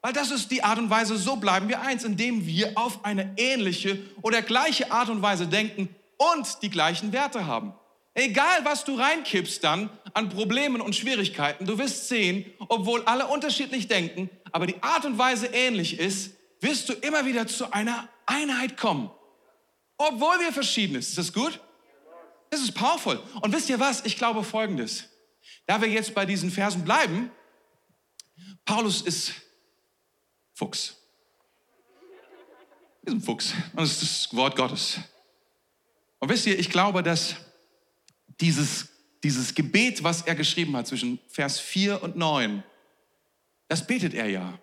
[0.00, 3.34] Weil das ist die Art und Weise, so bleiben wir eins, indem wir auf eine
[3.36, 7.74] ähnliche oder gleiche Art und Weise denken und die gleichen Werte haben.
[8.14, 13.88] Egal, was du reinkippst dann an Problemen und Schwierigkeiten, du wirst sehen, obwohl alle unterschiedlich
[13.88, 18.76] denken, aber die Art und Weise ähnlich ist, wirst du immer wieder zu einer Einheit
[18.76, 19.10] kommen.
[19.96, 21.00] Obwohl wir verschieden sind.
[21.00, 21.60] Ist das gut?
[22.50, 23.20] Das ist powerful.
[23.40, 24.04] Und wisst ihr was?
[24.04, 25.08] Ich glaube Folgendes.
[25.66, 27.32] Da wir jetzt bei diesen Versen bleiben,
[28.64, 29.32] Paulus ist
[30.54, 30.96] Fuchs.
[33.02, 33.52] Ist ein Fuchs.
[33.74, 34.98] Das ist das Wort Gottes.
[36.20, 37.36] Und wisst ihr, ich glaube, dass
[38.40, 38.88] dieses,
[39.22, 42.62] dieses Gebet, was er geschrieben hat zwischen Vers 4 und 9,
[43.68, 44.58] das betet er ja.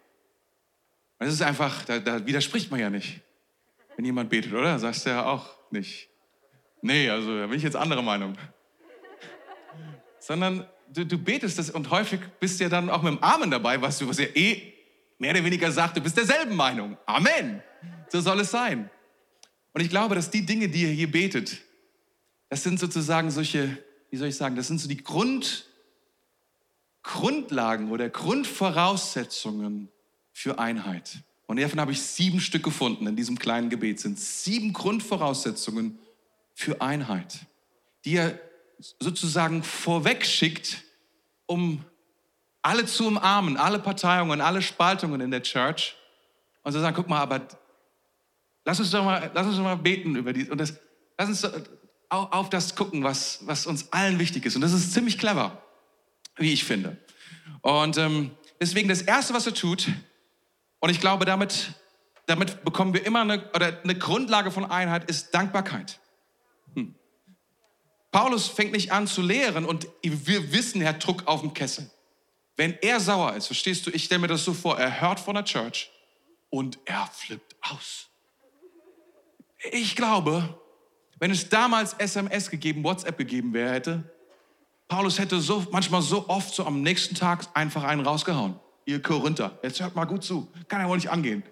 [1.19, 3.21] Das ist einfach, da, da widerspricht man ja nicht.
[3.95, 4.79] Wenn jemand betet, oder?
[4.79, 6.10] Sagst du ja auch nicht.
[6.81, 8.36] Nee, also da bin ich jetzt anderer Meinung.
[10.19, 13.51] Sondern du, du betest das und häufig bist du ja dann auch mit dem Amen
[13.51, 14.73] dabei, was du, was er eh
[15.19, 16.97] mehr oder weniger sagt, du bist derselben Meinung.
[17.05, 17.62] Amen.
[18.10, 18.89] So soll es sein.
[19.73, 21.62] Und ich glaube, dass die Dinge, die er hier betet,
[22.52, 23.78] das sind sozusagen solche,
[24.10, 25.68] wie soll ich sagen, das sind so die Grund,
[27.02, 29.88] Grundlagen oder Grundvoraussetzungen
[30.34, 31.20] für Einheit.
[31.48, 33.96] Und davon habe ich sieben Stück gefunden in diesem kleinen Gebet.
[33.96, 35.98] Es sind sieben Grundvoraussetzungen
[36.54, 37.40] für Einheit,
[38.04, 38.38] die er
[39.00, 40.84] sozusagen vorweg schickt,
[41.46, 41.86] um
[42.62, 45.96] alle zu umarmen, alle Parteiungen, alle Spaltungen in der Church.
[46.64, 47.48] Und zu sagen, guck mal, aber
[48.66, 50.50] lass uns doch mal, lass uns doch mal beten über die.
[50.50, 50.74] Und das,
[51.18, 51.50] lass uns
[52.12, 54.56] auf das gucken, was, was uns allen wichtig ist.
[54.56, 55.63] Und das ist ziemlich clever,
[56.36, 56.97] wie ich finde.
[57.62, 59.88] Und ähm, deswegen das Erste, was er tut,
[60.80, 61.74] und ich glaube, damit,
[62.26, 66.00] damit bekommen wir immer eine, oder eine Grundlage von Einheit, ist Dankbarkeit.
[66.76, 66.95] Hm.
[68.12, 71.89] Paulus fängt nicht an zu lehren und wir wissen, er hat Druck auf dem Kessel.
[72.58, 75.36] Wenn er sauer ist, verstehst du, ich stelle mir das so vor, er hört von
[75.36, 75.89] der Church
[76.50, 78.08] und er flippt aus.
[79.71, 80.61] Ich glaube,
[81.21, 84.03] wenn es damals SMS gegeben, WhatsApp gegeben wäre, hätte,
[84.88, 88.60] Paulus hätte so, manchmal so oft so am nächsten Tag einfach einen rausgehauen.
[88.86, 91.43] Ihr Korinther, jetzt hört mal gut zu, kann ja wohl nicht angehen.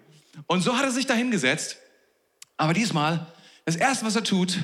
[0.48, 1.76] Und so hat er sich da hingesetzt.
[2.56, 3.28] Aber diesmal,
[3.64, 4.58] das Erste, was er tut,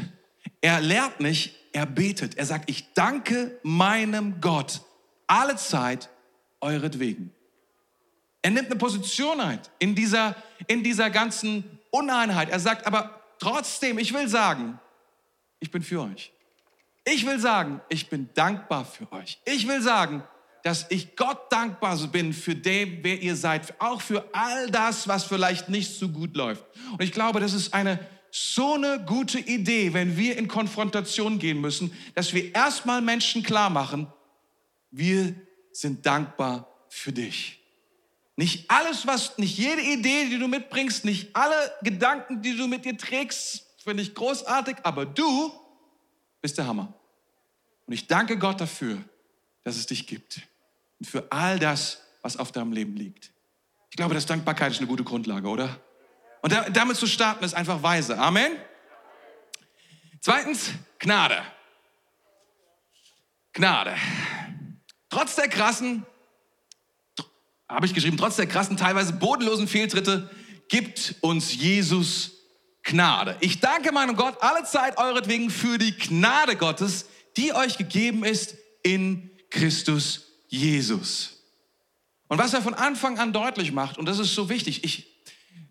[0.61, 2.37] er lehrt nicht, er betet.
[2.37, 4.81] Er sagt, ich danke meinem Gott
[5.29, 6.09] alle Zeit
[6.61, 7.33] euretwegen.
[8.43, 10.35] Er nimmt eine Position ein in dieser,
[10.67, 12.51] in dieser ganzen Uneinheit.
[12.51, 14.81] Er sagt aber trotzdem, ich will sagen,
[15.61, 16.33] ich bin für euch.
[17.05, 19.41] Ich will sagen, ich bin dankbar für euch.
[19.45, 20.23] Ich will sagen,
[20.65, 25.25] dass ich Gott dankbar bin für dem, wer ihr seid, auch für all das, was
[25.25, 26.65] vielleicht nicht so gut läuft.
[26.91, 28.01] Und ich glaube, das ist eine
[28.39, 33.71] so eine gute Idee, wenn wir in Konfrontation gehen müssen, dass wir erstmal Menschen klar
[33.71, 34.13] machen,
[34.91, 35.35] wir
[35.73, 37.61] sind dankbar für dich.
[38.37, 42.85] Nicht alles, was, nicht jede Idee, die du mitbringst, nicht alle Gedanken, die du mit
[42.85, 45.53] dir trägst, finde ich großartig, aber du
[46.41, 46.93] bist der Hammer.
[47.87, 48.99] Und ich danke Gott dafür,
[49.63, 50.41] dass es dich gibt.
[50.99, 53.31] Und für all das, was auf deinem Leben liegt.
[53.91, 55.81] Ich glaube, dass Dankbarkeit ist eine gute Grundlage, oder?
[56.43, 58.19] Und damit zu starten ist einfach weise.
[58.19, 58.57] Amen.
[60.21, 61.41] Zweitens, Gnade.
[63.53, 63.97] Gnade.
[65.09, 66.05] Trotz der krassen,
[67.69, 70.29] habe ich geschrieben, trotz der krassen, teilweise bodenlosen Fehltritte
[70.69, 72.36] gibt uns Jesus
[72.87, 73.37] Gnade.
[73.41, 78.57] Ich danke meinem Gott alle Zeit euretwegen für die Gnade Gottes, die euch gegeben ist
[78.83, 81.43] in Christus Jesus.
[82.29, 85.07] Und was er von Anfang an deutlich macht, und das ist so wichtig, ich,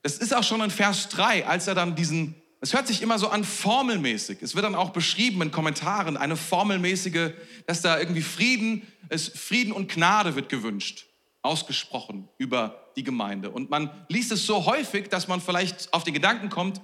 [0.04, 3.20] das ist auch schon in Vers 3, als er dann diesen es hört sich immer
[3.20, 4.42] so an formelmäßig.
[4.42, 7.34] Es wird dann auch beschrieben in Kommentaren, eine formelmäßige,
[7.68, 11.06] dass da irgendwie Frieden, es, Frieden und Gnade wird gewünscht,
[11.44, 13.52] ausgesprochen über die Gemeinde.
[13.52, 16.82] Und man liest es so häufig, dass man vielleicht auf den Gedanken kommt,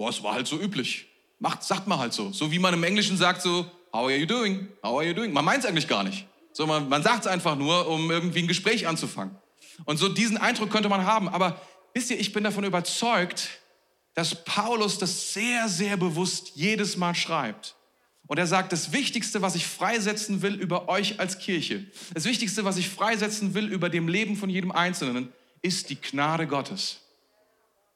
[0.00, 1.08] boah, es war halt so üblich.
[1.40, 2.32] Macht, sagt man halt so.
[2.32, 4.66] So wie man im Englischen sagt so, how are you doing?
[4.82, 5.30] How are you doing?
[5.30, 6.26] Man meint es eigentlich gar nicht.
[6.54, 9.36] So, man, man sagt es einfach nur, um irgendwie ein Gespräch anzufangen.
[9.84, 11.28] Und so diesen Eindruck könnte man haben.
[11.28, 11.60] Aber
[11.92, 13.50] wisst ihr, ich bin davon überzeugt,
[14.14, 17.76] dass Paulus das sehr, sehr bewusst jedes Mal schreibt.
[18.26, 21.84] Und er sagt, das Wichtigste, was ich freisetzen will über euch als Kirche,
[22.14, 26.46] das Wichtigste, was ich freisetzen will über dem Leben von jedem Einzelnen, ist die Gnade
[26.46, 27.00] Gottes.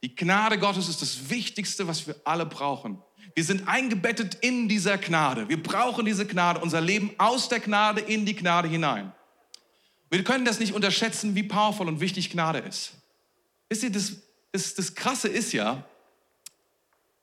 [0.04, 3.02] Die Gnade Gottes ist das Wichtigste, was wir alle brauchen.
[3.34, 5.48] Wir sind eingebettet in dieser Gnade.
[5.48, 9.14] Wir brauchen diese Gnade, unser Leben aus der Gnade in die Gnade hinein.
[10.10, 12.92] Wir können das nicht unterschätzen, wie powerful und wichtig Gnade ist.
[13.70, 14.16] Wisst ihr, das,
[14.52, 15.82] das, das Krasse ist ja,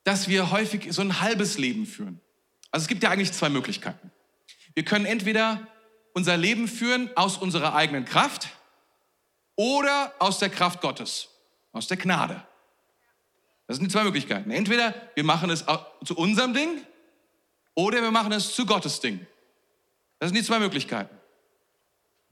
[0.04, 2.20] dass wir häufig so ein halbes Leben führen.
[2.72, 4.12] Also es gibt ja eigentlich zwei Möglichkeiten.
[4.74, 5.68] Wir können entweder
[6.16, 8.50] unser Leben führen aus unserer eigenen Kraft
[9.56, 11.28] oder aus der Kraft Gottes,
[11.74, 12.44] aus der Gnade.
[13.72, 14.52] Das sind die zwei Möglichkeiten.
[14.52, 15.64] Entweder wir machen es
[16.04, 16.86] zu unserem Ding
[17.74, 19.26] oder wir machen es zu Gottes Ding.
[20.20, 21.18] Das sind die zwei Möglichkeiten.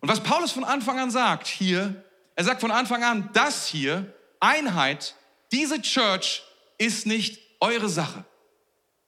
[0.02, 2.04] Und was Paulus von Anfang an sagt hier,
[2.36, 5.16] er sagt von Anfang an, das hier, Einheit,
[5.54, 6.44] diese Church
[6.78, 8.26] ist nicht eure Sache.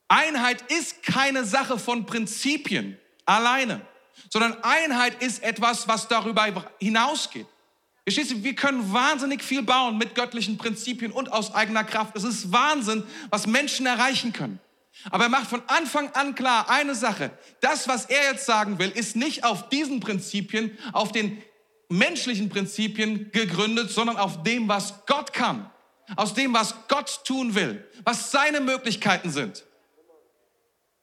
[0.08, 3.82] Einheit ist keine Sache von Prinzipien alleine,
[4.30, 6.46] sondern Einheit ist etwas, was darüber
[6.78, 7.46] hinausgeht.
[8.04, 12.16] Verstehst du, wir können wahnsinnig viel bauen mit göttlichen Prinzipien und aus eigener Kraft.
[12.16, 14.58] Es ist Wahnsinn, was Menschen erreichen können.
[15.10, 17.30] Aber er macht von Anfang an klar eine Sache.
[17.60, 21.42] Das, was er jetzt sagen will, ist nicht auf diesen Prinzipien, auf den
[21.88, 25.70] menschlichen Prinzipien gegründet, sondern auf dem, was Gott kann
[26.16, 29.64] aus dem, was Gott tun will, was seine Möglichkeiten sind.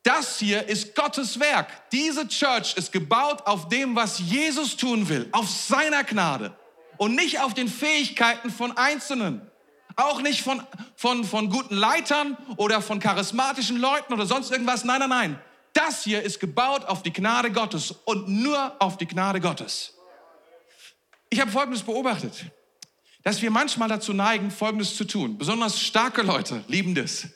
[0.04, 1.90] Das hier ist Gottes Werk.
[1.92, 6.56] Diese Church ist gebaut auf dem, was Jesus tun will, auf seiner Gnade
[7.00, 9.42] und nicht auf den Fähigkeiten von Einzelnen.
[9.96, 10.62] Auch nicht von,
[10.96, 14.84] von, von guten Leitern oder von charismatischen Leuten oder sonst irgendwas.
[14.84, 15.42] Nein, nein, nein.
[15.74, 19.96] Das hier ist gebaut auf die Gnade Gottes und nur auf die Gnade Gottes.
[21.32, 22.46] Ich habe Folgendes beobachtet
[23.24, 25.38] dass wir manchmal dazu neigen, Folgendes zu tun.
[25.38, 27.28] Besonders starke Leute lieben das.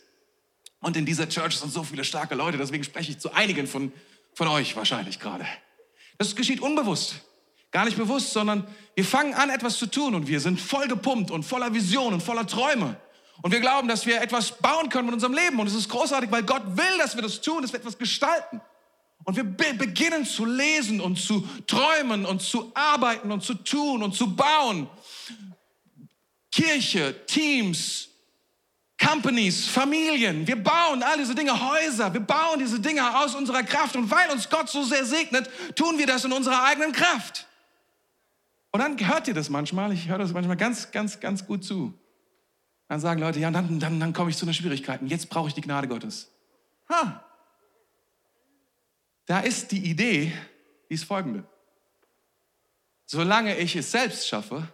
[0.80, 3.92] Und in dieser Church sind so viele starke Leute, deswegen spreche ich zu einigen von,
[4.34, 5.46] von euch wahrscheinlich gerade.
[6.18, 7.22] Das geschieht unbewusst.
[7.74, 11.32] Gar nicht bewusst, sondern wir fangen an, etwas zu tun und wir sind voll gepumpt
[11.32, 12.96] und voller Visionen und voller Träume.
[13.42, 15.60] Und wir glauben, dass wir etwas bauen können mit unserem Leben.
[15.60, 18.62] Und es ist großartig, weil Gott will, dass wir das tun, dass wir etwas gestalten.
[19.24, 24.04] Und wir be beginnen zu lesen und zu träumen und zu arbeiten und zu tun
[24.04, 24.88] und zu bauen.
[26.52, 28.10] Kirche, Teams,
[29.04, 30.46] Companies, Familien.
[30.46, 32.14] Wir bauen all diese Dinge, Häuser.
[32.14, 33.96] Wir bauen diese Dinge aus unserer Kraft.
[33.96, 37.48] Und weil uns Gott so sehr segnet, tun wir das in unserer eigenen Kraft.
[38.74, 39.94] Und dann hört ihr das manchmal.
[39.94, 41.94] Ich höre das manchmal ganz, ganz, ganz gut zu.
[42.88, 45.00] Dann sagen Leute, ja, dann, dann, dann komme ich zu einer Schwierigkeit.
[45.04, 46.32] Jetzt brauche ich die Gnade Gottes.
[46.90, 47.24] Ha.
[49.26, 50.34] Da ist die Idee,
[50.90, 51.44] die ist folgende.
[53.06, 54.68] Solange ich es selbst schaffe,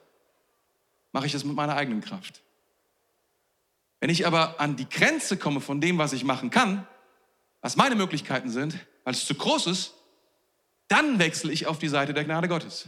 [1.12, 2.42] mache ich es mit meiner eigenen Kraft.
[4.00, 6.88] Wenn ich aber an die Grenze komme von dem, was ich machen kann,
[7.60, 9.94] was meine Möglichkeiten sind, weil es zu groß ist,
[10.88, 12.88] dann wechsle ich auf die Seite der Gnade Gottes.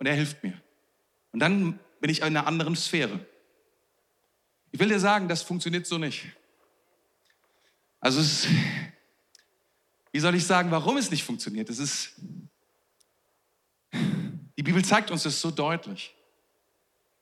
[0.00, 0.60] Und er hilft mir.
[1.30, 3.24] Und dann bin ich in einer anderen Sphäre.
[4.72, 6.26] Ich will dir sagen, das funktioniert so nicht.
[8.00, 8.48] Also es
[10.12, 11.70] wie soll ich sagen, warum es nicht funktioniert?
[11.70, 12.14] Es ist,
[13.92, 16.12] die Bibel zeigt uns das so deutlich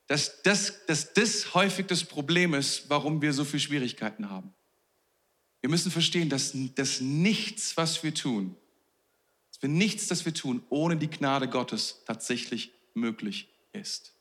[0.09, 4.53] dass das, dass das häufig das Problem ist, warum wir so viele Schwierigkeiten haben.
[5.61, 8.57] Wir müssen verstehen, dass, dass nichts, was wir tun,
[9.59, 14.15] dass wir nichts, das wir tun, ohne die Gnade Gottes tatsächlich möglich ist.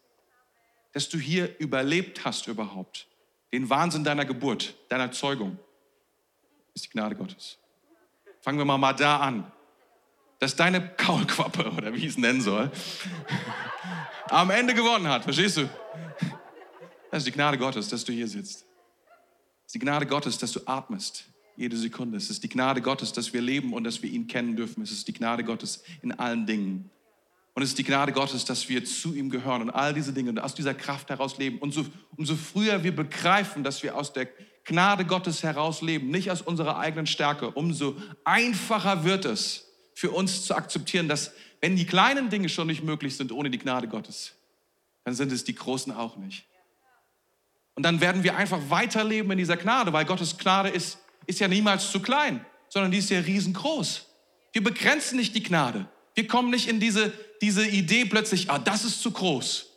[0.93, 3.07] dass du hier überlebt hast überhaupt.
[3.51, 5.59] Den Wahnsinn deiner Geburt, deiner Zeugung,
[6.73, 7.59] ist die Gnade Gottes.
[8.41, 9.51] Fangen wir mal, mal da an.
[10.39, 12.71] Dass deine Kaulquappe, oder wie ich es nennen soll,
[14.29, 15.23] am Ende gewonnen hat.
[15.23, 15.69] Verstehst du?
[17.11, 18.61] Das ist die Gnade Gottes, dass du hier sitzt.
[18.61, 21.25] Es ist die Gnade Gottes, dass du atmest.
[21.57, 22.17] Jede Sekunde.
[22.17, 24.83] Es ist die Gnade Gottes, dass wir leben und dass wir ihn kennen dürfen.
[24.83, 26.91] Es ist die Gnade Gottes in allen Dingen.
[27.55, 30.29] Und es ist die Gnade Gottes, dass wir zu ihm gehören und all diese Dinge
[30.29, 31.57] und aus dieser Kraft heraus leben.
[31.57, 31.83] Und so,
[32.15, 34.27] umso früher wir begreifen, dass wir aus der
[34.63, 40.45] Gnade Gottes heraus leben, nicht aus unserer eigenen Stärke, umso einfacher wird es für uns
[40.45, 44.35] zu akzeptieren, dass wenn die kleinen Dinge schon nicht möglich sind ohne die Gnade Gottes,
[45.05, 46.45] dann sind es die großen auch nicht.
[47.73, 51.47] Und dann werden wir einfach weiterleben in dieser Gnade, weil Gottes Gnade ist, ist ja
[51.47, 54.05] niemals zu klein, sondern die ist ja riesengroß.
[54.53, 55.87] Wir begrenzen nicht die Gnade.
[56.15, 59.67] Wir kommen nicht in diese, diese Idee plötzlich, ah, das ist zu groß.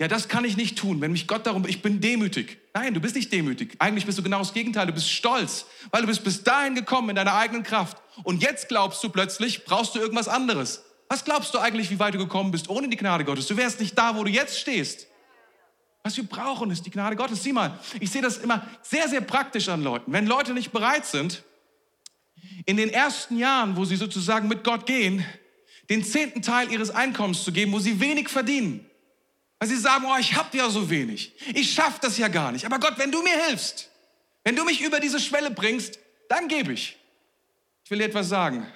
[0.00, 2.58] Ja, das kann ich nicht tun, wenn mich Gott darum, ich bin demütig.
[2.72, 3.74] Nein, du bist nicht demütig.
[3.80, 4.86] Eigentlich bist du genau das Gegenteil.
[4.86, 7.96] Du bist stolz, weil du bist bis dahin gekommen in deiner eigenen Kraft.
[8.22, 10.84] Und jetzt glaubst du plötzlich, brauchst du irgendwas anderes.
[11.08, 13.48] Was glaubst du eigentlich, wie weit du gekommen bist ohne die Gnade Gottes?
[13.48, 15.07] Du wärst nicht da, wo du jetzt stehst.
[16.08, 17.42] Was wir brauchen, ist die Gnade Gottes.
[17.42, 20.10] Sieh mal, ich sehe das immer sehr, sehr praktisch an Leuten.
[20.10, 21.42] Wenn Leute nicht bereit sind,
[22.64, 25.22] in den ersten Jahren, wo sie sozusagen mit Gott gehen,
[25.90, 28.88] den zehnten Teil ihres Einkommens zu geben, wo sie wenig verdienen.
[29.58, 31.34] Weil sie sagen, oh, ich habe ja so wenig.
[31.54, 32.64] Ich schaffe das ja gar nicht.
[32.64, 33.90] Aber Gott, wenn du mir hilfst,
[34.44, 35.98] wenn du mich über diese Schwelle bringst,
[36.30, 36.96] dann gebe ich.
[37.84, 38.66] Ich will dir etwas sagen.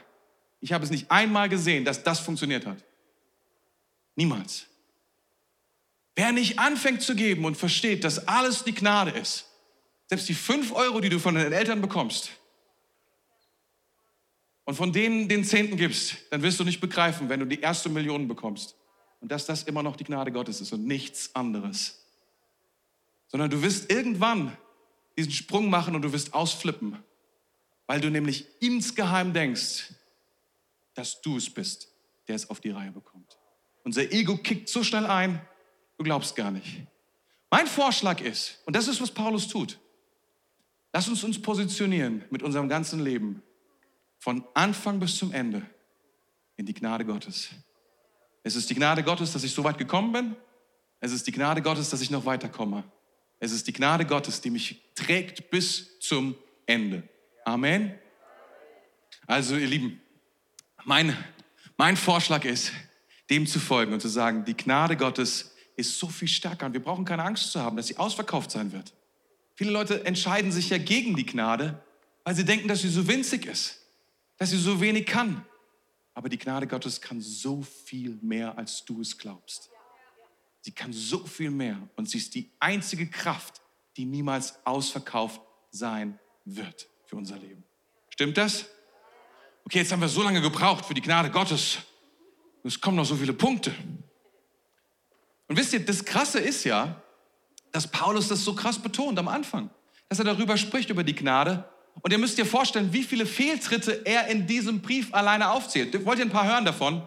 [0.61, 2.85] Ich habe es nicht einmal gesehen, dass das funktioniert hat.
[4.16, 4.66] Niemals.
[6.14, 9.46] Wer nicht anfängt zu geben und versteht, dass alles die Gnade ist,
[10.08, 12.32] selbst die fünf Euro, die du von deinen Eltern bekommst,
[14.64, 17.88] und von denen den Zehnten gibst, dann wirst du nicht begreifen, wenn du die erste
[17.88, 18.76] Million bekommst.
[19.20, 22.04] Und dass das immer noch die Gnade Gottes ist und nichts anderes.
[23.28, 24.56] Sondern du wirst irgendwann
[25.16, 27.02] diesen Sprung machen und du wirst ausflippen,
[27.86, 29.92] weil du nämlich insgeheim denkst,
[30.94, 31.88] dass du es bist,
[32.28, 33.38] der es auf die Reihe bekommt.
[33.84, 35.40] Unser Ego kickt so schnell ein,
[35.99, 36.82] du glaubst gar nicht.
[37.51, 39.78] Mein Vorschlag ist, und das ist, was Paulus tut,
[40.93, 43.43] lass uns uns positionieren mit unserem ganzen Leben
[44.18, 45.62] von Anfang bis zum Ende
[46.57, 47.51] in die Gnade Gottes.
[48.43, 50.36] Es ist die Gnade Gottes, dass ich so weit gekommen bin.
[51.01, 52.84] Es ist die Gnade Gottes, dass ich noch weiterkomme.
[53.38, 56.36] Es ist die Gnade Gottes, die mich trägt bis zum
[56.66, 57.03] Ende.
[57.45, 57.95] Amen.
[59.26, 60.01] Also ihr Lieben,
[60.84, 61.16] mein,
[61.76, 62.72] mein Vorschlag ist,
[63.30, 66.82] dem zu folgen und zu sagen, die Gnade Gottes ist so viel stärker und wir
[66.82, 68.92] brauchen keine Angst zu haben, dass sie ausverkauft sein wird.
[69.54, 71.82] Viele Leute entscheiden sich ja gegen die Gnade,
[72.24, 73.82] weil sie denken, dass sie so winzig ist
[74.42, 75.46] dass sie so wenig kann.
[76.14, 79.70] Aber die Gnade Gottes kann so viel mehr, als du es glaubst.
[80.62, 83.60] Sie kann so viel mehr und sie ist die einzige Kraft,
[83.96, 87.62] die niemals ausverkauft sein wird für unser Leben.
[88.10, 88.66] Stimmt das?
[89.64, 91.78] Okay, jetzt haben wir so lange gebraucht für die Gnade Gottes.
[92.64, 93.72] Es kommen noch so viele Punkte.
[95.53, 96.96] Und wisst ihr, das Krasse ist ja,
[97.72, 99.68] dass Paulus das so krass betont am Anfang,
[100.09, 101.68] dass er darüber spricht, über die Gnade,
[102.00, 106.07] und ihr müsst dir vorstellen, wie viele Fehltritte er in diesem Brief alleine aufzählt.
[106.07, 107.07] Wollt ihr ein paar hören davon?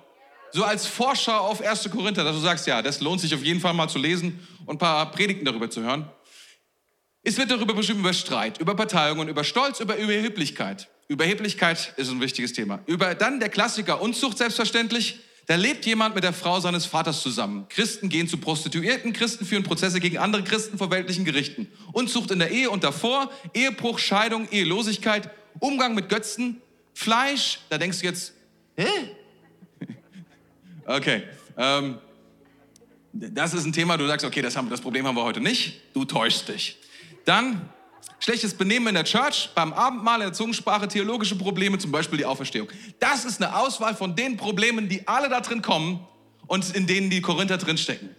[0.52, 1.90] So als Vorschau auf 1.
[1.90, 4.76] Korinther, dass du sagst, ja, das lohnt sich auf jeden Fall mal zu lesen und
[4.76, 6.08] ein paar Predigten darüber zu hören.
[7.24, 10.88] Es wird darüber beschrieben, über Streit, über Parteiung über Stolz, über Überheblichkeit.
[11.08, 12.82] Überheblichkeit ist ein wichtiges Thema.
[12.86, 15.20] Über dann der Klassiker Unzucht selbstverständlich.
[15.48, 17.68] Da lebt jemand mit der Frau seines Vaters zusammen.
[17.70, 21.68] Christen gehen zu Prostituierten, Christen führen Prozesse gegen andere Christen vor weltlichen Gerichten.
[21.94, 25.30] Unzucht in der Ehe und davor, Ehebruch, Scheidung, Ehelosigkeit,
[25.60, 26.62] Umgang mit Götzen,
[26.94, 27.60] Fleisch.
[27.70, 28.34] Da denkst du jetzt,
[28.76, 28.88] hä?
[30.88, 31.24] Okay.
[31.58, 31.98] Ähm,
[33.12, 35.82] das ist ein Thema, du sagst, okay, das, haben, das Problem haben wir heute nicht.
[35.94, 36.78] Du täuschst dich.
[37.24, 37.70] Dann
[38.20, 42.26] Schlechtes Benehmen in der Church, beim Abendmahl, in der Zungensprache, theologische Probleme, zum Beispiel die
[42.26, 42.68] Auferstehung.
[43.00, 46.06] Das ist eine Auswahl von den Problemen, die alle da drin kommen
[46.48, 48.16] und in denen die Korinther drinstecken.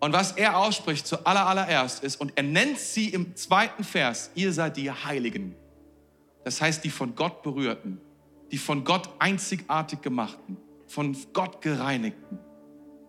[0.00, 4.30] Und was er ausspricht zu aller, allererst ist, und er nennt sie im zweiten Vers,
[4.34, 5.56] ihr seid die Heiligen.
[6.44, 8.00] Das heißt, die von Gott berührten,
[8.52, 12.38] die von Gott einzigartig gemachten, von Gott gereinigten.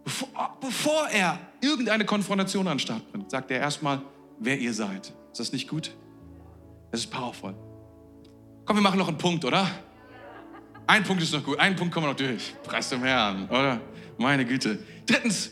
[0.03, 4.01] Bevor, bevor er irgendeine Konfrontation an den Start bringt, sagt er erstmal,
[4.39, 5.13] wer ihr seid.
[5.31, 5.91] Ist das nicht gut?
[6.91, 7.53] Das ist powerful.
[8.65, 9.69] Komm, wir machen noch einen Punkt, oder?
[10.87, 11.59] Ein Punkt ist noch gut.
[11.59, 12.55] Ein Punkt kommen wir noch durch.
[12.63, 13.79] Preis dem Herrn, oder?
[14.17, 14.79] Meine Güte.
[15.05, 15.51] Drittens,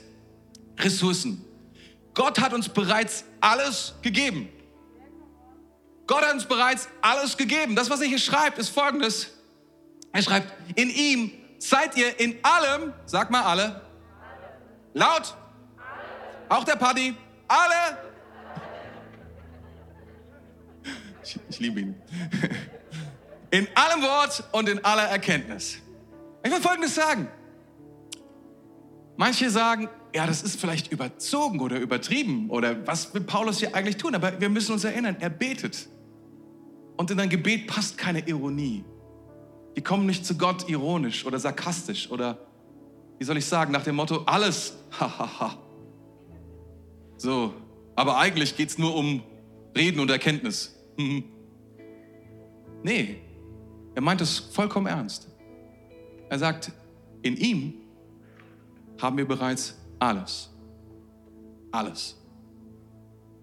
[0.79, 1.43] Ressourcen.
[2.13, 4.49] Gott hat uns bereits alles gegeben.
[6.07, 7.75] Gott hat uns bereits alles gegeben.
[7.75, 9.31] Das, was er hier schreibt, ist folgendes.
[10.11, 13.81] Er schreibt, in ihm seid ihr in allem, sag mal alle,
[14.93, 15.35] laut,
[16.49, 17.13] Auch der Paddy.
[17.47, 18.06] Alle.
[21.27, 21.95] Ich, ich liebe ihn.
[23.51, 25.77] In allem Wort und in aller Erkenntnis.
[26.43, 27.27] Ich will Folgendes sagen.
[29.17, 33.97] Manche sagen, ja, das ist vielleicht überzogen oder übertrieben oder was will Paulus hier eigentlich
[33.97, 34.15] tun?
[34.15, 35.89] Aber wir müssen uns erinnern, er betet.
[36.95, 38.85] Und in ein Gebet passt keine Ironie.
[39.75, 42.37] Die kommen nicht zu Gott ironisch oder sarkastisch oder,
[43.19, 45.57] wie soll ich sagen, nach dem Motto, alles, hahaha.
[47.17, 47.53] so,
[47.95, 49.23] aber eigentlich geht es nur um
[49.75, 50.76] Reden und Erkenntnis.
[52.83, 53.21] Nee,
[53.95, 55.27] er meint es vollkommen ernst.
[56.29, 56.71] Er sagt,
[57.21, 57.73] in ihm
[59.01, 60.49] haben wir bereits alles.
[61.71, 62.15] Alles.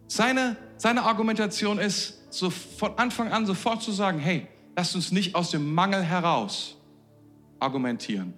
[0.07, 4.47] Seine, seine Argumentation ist, so von Anfang an sofort zu sagen, hey,
[4.77, 6.77] lasst uns nicht aus dem Mangel heraus
[7.61, 8.35] argumentieren.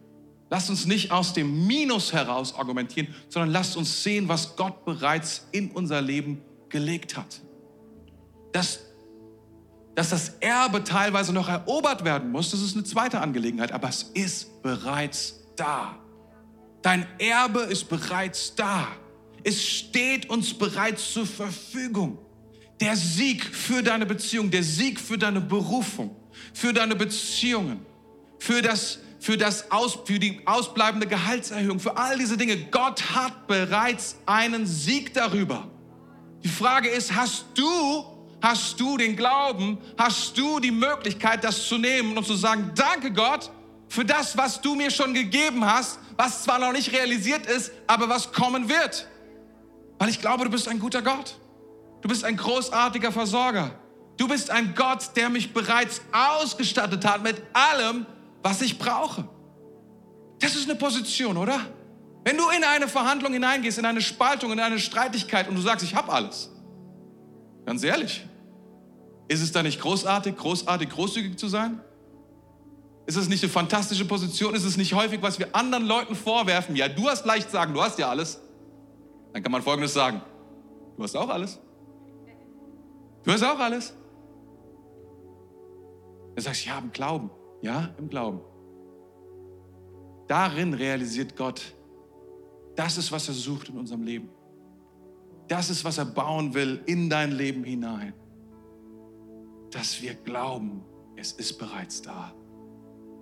[0.48, 5.46] Lasst uns nicht aus dem Minus heraus argumentieren, sondern lasst uns sehen, was Gott bereits
[5.50, 7.40] in unser Leben gelegt hat.
[8.52, 8.85] Dass,
[9.96, 14.02] dass das Erbe teilweise noch erobert werden muss, das ist eine zweite Angelegenheit, aber es
[14.14, 15.98] ist bereits da.
[16.82, 18.88] Dein Erbe ist bereits da.
[19.42, 22.18] Es steht uns bereits zur Verfügung.
[22.78, 26.14] Der Sieg für deine Beziehung, der Sieg für deine Berufung,
[26.52, 27.84] für deine Beziehungen,
[28.38, 32.56] für das für, das Aus, für die ausbleibende Gehaltserhöhung, für all diese Dinge.
[32.70, 35.68] Gott hat bereits einen Sieg darüber.
[36.44, 38.15] Die Frage ist, hast du,
[38.46, 43.12] hast du den Glauben, hast du die Möglichkeit, das zu nehmen und zu sagen, danke
[43.12, 43.50] Gott
[43.88, 48.08] für das, was du mir schon gegeben hast, was zwar noch nicht realisiert ist, aber
[48.08, 49.08] was kommen wird.
[49.98, 51.36] Weil ich glaube, du bist ein guter Gott.
[52.02, 53.72] Du bist ein großartiger Versorger.
[54.16, 58.06] Du bist ein Gott, der mich bereits ausgestattet hat mit allem,
[58.44, 59.28] was ich brauche.
[60.38, 61.60] Das ist eine Position, oder?
[62.22, 65.84] Wenn du in eine Verhandlung hineingehst, in eine Spaltung, in eine Streitigkeit und du sagst,
[65.84, 66.50] ich habe alles.
[67.64, 68.24] Ganz ehrlich,
[69.28, 71.80] ist es da nicht großartig, großartig, großzügig zu sein?
[73.06, 74.54] Ist es nicht eine fantastische Position?
[74.54, 76.74] Ist es nicht häufig, was wir anderen Leuten vorwerfen?
[76.74, 78.40] Ja, du hast leicht sagen, du hast ja alles.
[79.32, 80.22] Dann kann man Folgendes sagen.
[80.96, 81.58] Du hast auch alles.
[83.22, 83.94] Du hast auch alles.
[86.34, 87.30] Du sagst, ja, im Glauben.
[87.62, 88.40] Ja, im Glauben.
[90.28, 91.62] Darin realisiert Gott,
[92.74, 94.28] das ist, was er sucht in unserem Leben.
[95.48, 98.12] Das ist, was er bauen will in dein Leben hinein.
[99.76, 100.82] Dass wir glauben,
[101.16, 102.32] es ist bereits da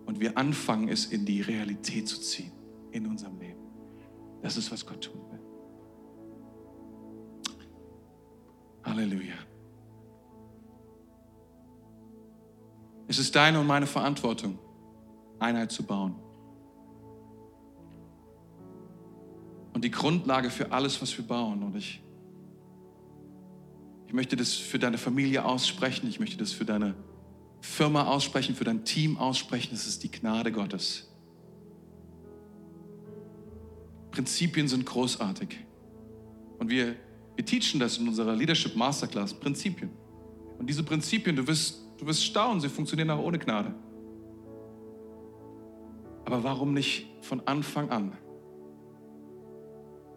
[0.06, 2.52] und wir anfangen, es in die Realität zu ziehen
[2.92, 3.58] in unserem Leben.
[4.40, 5.40] Das ist, was Gott tun will.
[8.84, 9.34] Halleluja.
[13.08, 14.56] Es ist deine und meine Verantwortung,
[15.40, 16.14] Einheit zu bauen.
[19.72, 21.64] Und die Grundlage für alles, was wir bauen.
[21.64, 22.03] Und ich,
[24.06, 26.94] ich möchte das für deine Familie aussprechen, ich möchte das für deine
[27.60, 31.08] Firma aussprechen, für dein Team aussprechen, es ist die Gnade Gottes.
[34.10, 35.58] Prinzipien sind großartig.
[36.58, 36.94] Und wir,
[37.34, 39.90] wir teachen das in unserer Leadership Masterclass, Prinzipien.
[40.58, 43.74] Und diese Prinzipien, du wirst, du wirst staunen, sie funktionieren auch ohne Gnade.
[46.24, 48.16] Aber warum nicht von Anfang an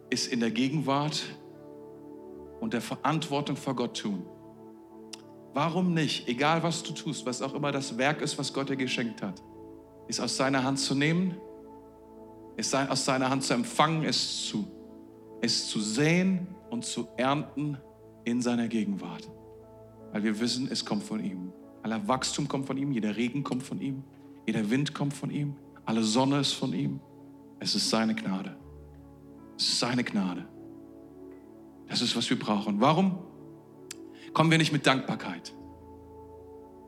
[0.09, 1.23] ist in der Gegenwart
[2.59, 4.23] und der Verantwortung vor Gott tun?
[5.53, 8.75] Warum nicht, egal was du tust, was auch immer das Werk ist, was Gott dir
[8.75, 9.41] geschenkt hat,
[10.07, 11.35] ist aus seiner Hand zu nehmen,
[12.55, 14.67] ist aus seiner Hand zu empfangen, es zu,
[15.41, 17.77] es zu sehen und zu ernten
[18.23, 19.29] in seiner Gegenwart.
[20.11, 21.51] Weil wir wissen, es kommt von ihm.
[21.83, 24.03] Aller Wachstum kommt von ihm, jeder Regen kommt von ihm,
[24.45, 25.55] jeder Wind kommt von ihm,
[25.85, 26.99] alle Sonne ist von ihm.
[27.59, 28.55] Es ist seine Gnade.
[29.57, 30.45] Es ist seine Gnade.
[31.87, 32.79] Das ist, was wir brauchen.
[32.79, 33.17] Warum?
[34.37, 35.51] kommen wir nicht mit Dankbarkeit.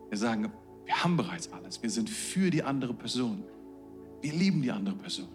[0.09, 0.51] Wir sagen,
[0.85, 1.81] wir haben bereits alles.
[1.81, 3.43] Wir sind für die andere Person.
[4.21, 5.29] Wir lieben die andere Person.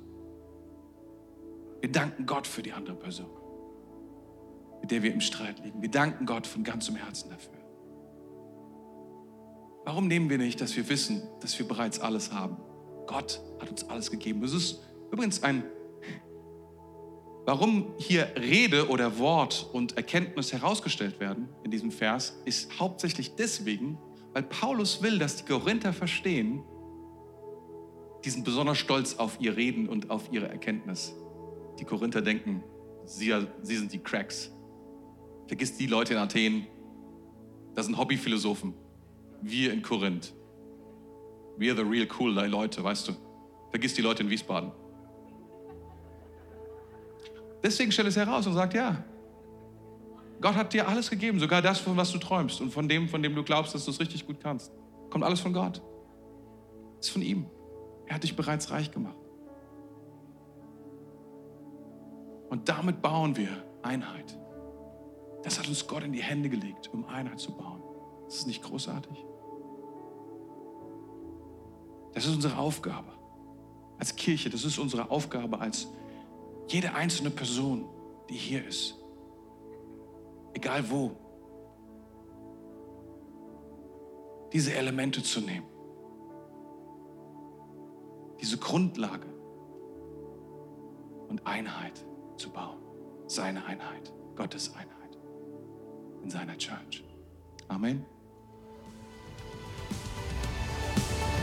[1.80, 3.26] Wir danken Gott für die andere Person,
[4.80, 5.82] mit der wir im Streit liegen.
[5.82, 7.58] Wir danken Gott von ganzem Herzen dafür.
[9.84, 12.58] Warum nehmen wir nicht, dass wir wissen, dass wir bereits alles haben?
[13.08, 14.40] Gott hat uns alles gegeben.
[14.40, 14.78] Das ist
[15.10, 15.64] übrigens ein
[17.46, 23.98] Warum hier Rede oder Wort und Erkenntnis herausgestellt werden in diesem Vers, ist hauptsächlich deswegen,
[24.32, 26.62] weil Paulus will, dass die Korinther verstehen,
[28.24, 31.14] die sind besonders stolz auf ihr Reden und auf ihre Erkenntnis.
[31.78, 32.64] Die Korinther denken,
[33.04, 34.50] sie, sie sind die Cracks.
[35.46, 36.66] Vergiss die Leute in Athen,
[37.74, 38.72] das sind Hobbyphilosophen.
[39.42, 40.32] Wir in Korinth.
[41.58, 43.12] Wir the real cool Leute, weißt du.
[43.70, 44.72] Vergiss die Leute in Wiesbaden.
[47.64, 49.02] Deswegen stell es heraus und sag ja.
[50.40, 53.22] Gott hat dir alles gegeben, sogar das, von was du träumst und von dem, von
[53.22, 54.70] dem du glaubst, dass du es richtig gut kannst.
[55.08, 55.80] Kommt alles von Gott.
[57.00, 57.46] Ist von ihm.
[58.06, 59.16] Er hat dich bereits reich gemacht.
[62.50, 63.48] Und damit bauen wir
[63.82, 64.38] Einheit.
[65.42, 67.82] Das hat uns Gott in die Hände gelegt, um Einheit zu bauen.
[68.26, 69.24] Das ist nicht großartig.
[72.12, 73.12] Das ist unsere Aufgabe
[73.98, 74.50] als Kirche.
[74.50, 75.88] Das ist unsere Aufgabe als
[76.68, 77.88] jede einzelne Person,
[78.28, 78.94] die hier ist.
[80.54, 81.12] Egal wo.
[84.52, 85.66] Diese Elemente zu nehmen.
[88.40, 89.26] Diese Grundlage
[91.28, 92.04] und Einheit
[92.36, 92.78] zu bauen.
[93.26, 95.18] Seine Einheit, Gottes Einheit
[96.22, 97.04] in seiner Church.
[97.68, 98.04] Amen.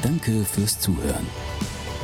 [0.02, 1.28] Danke fürs Zuhören.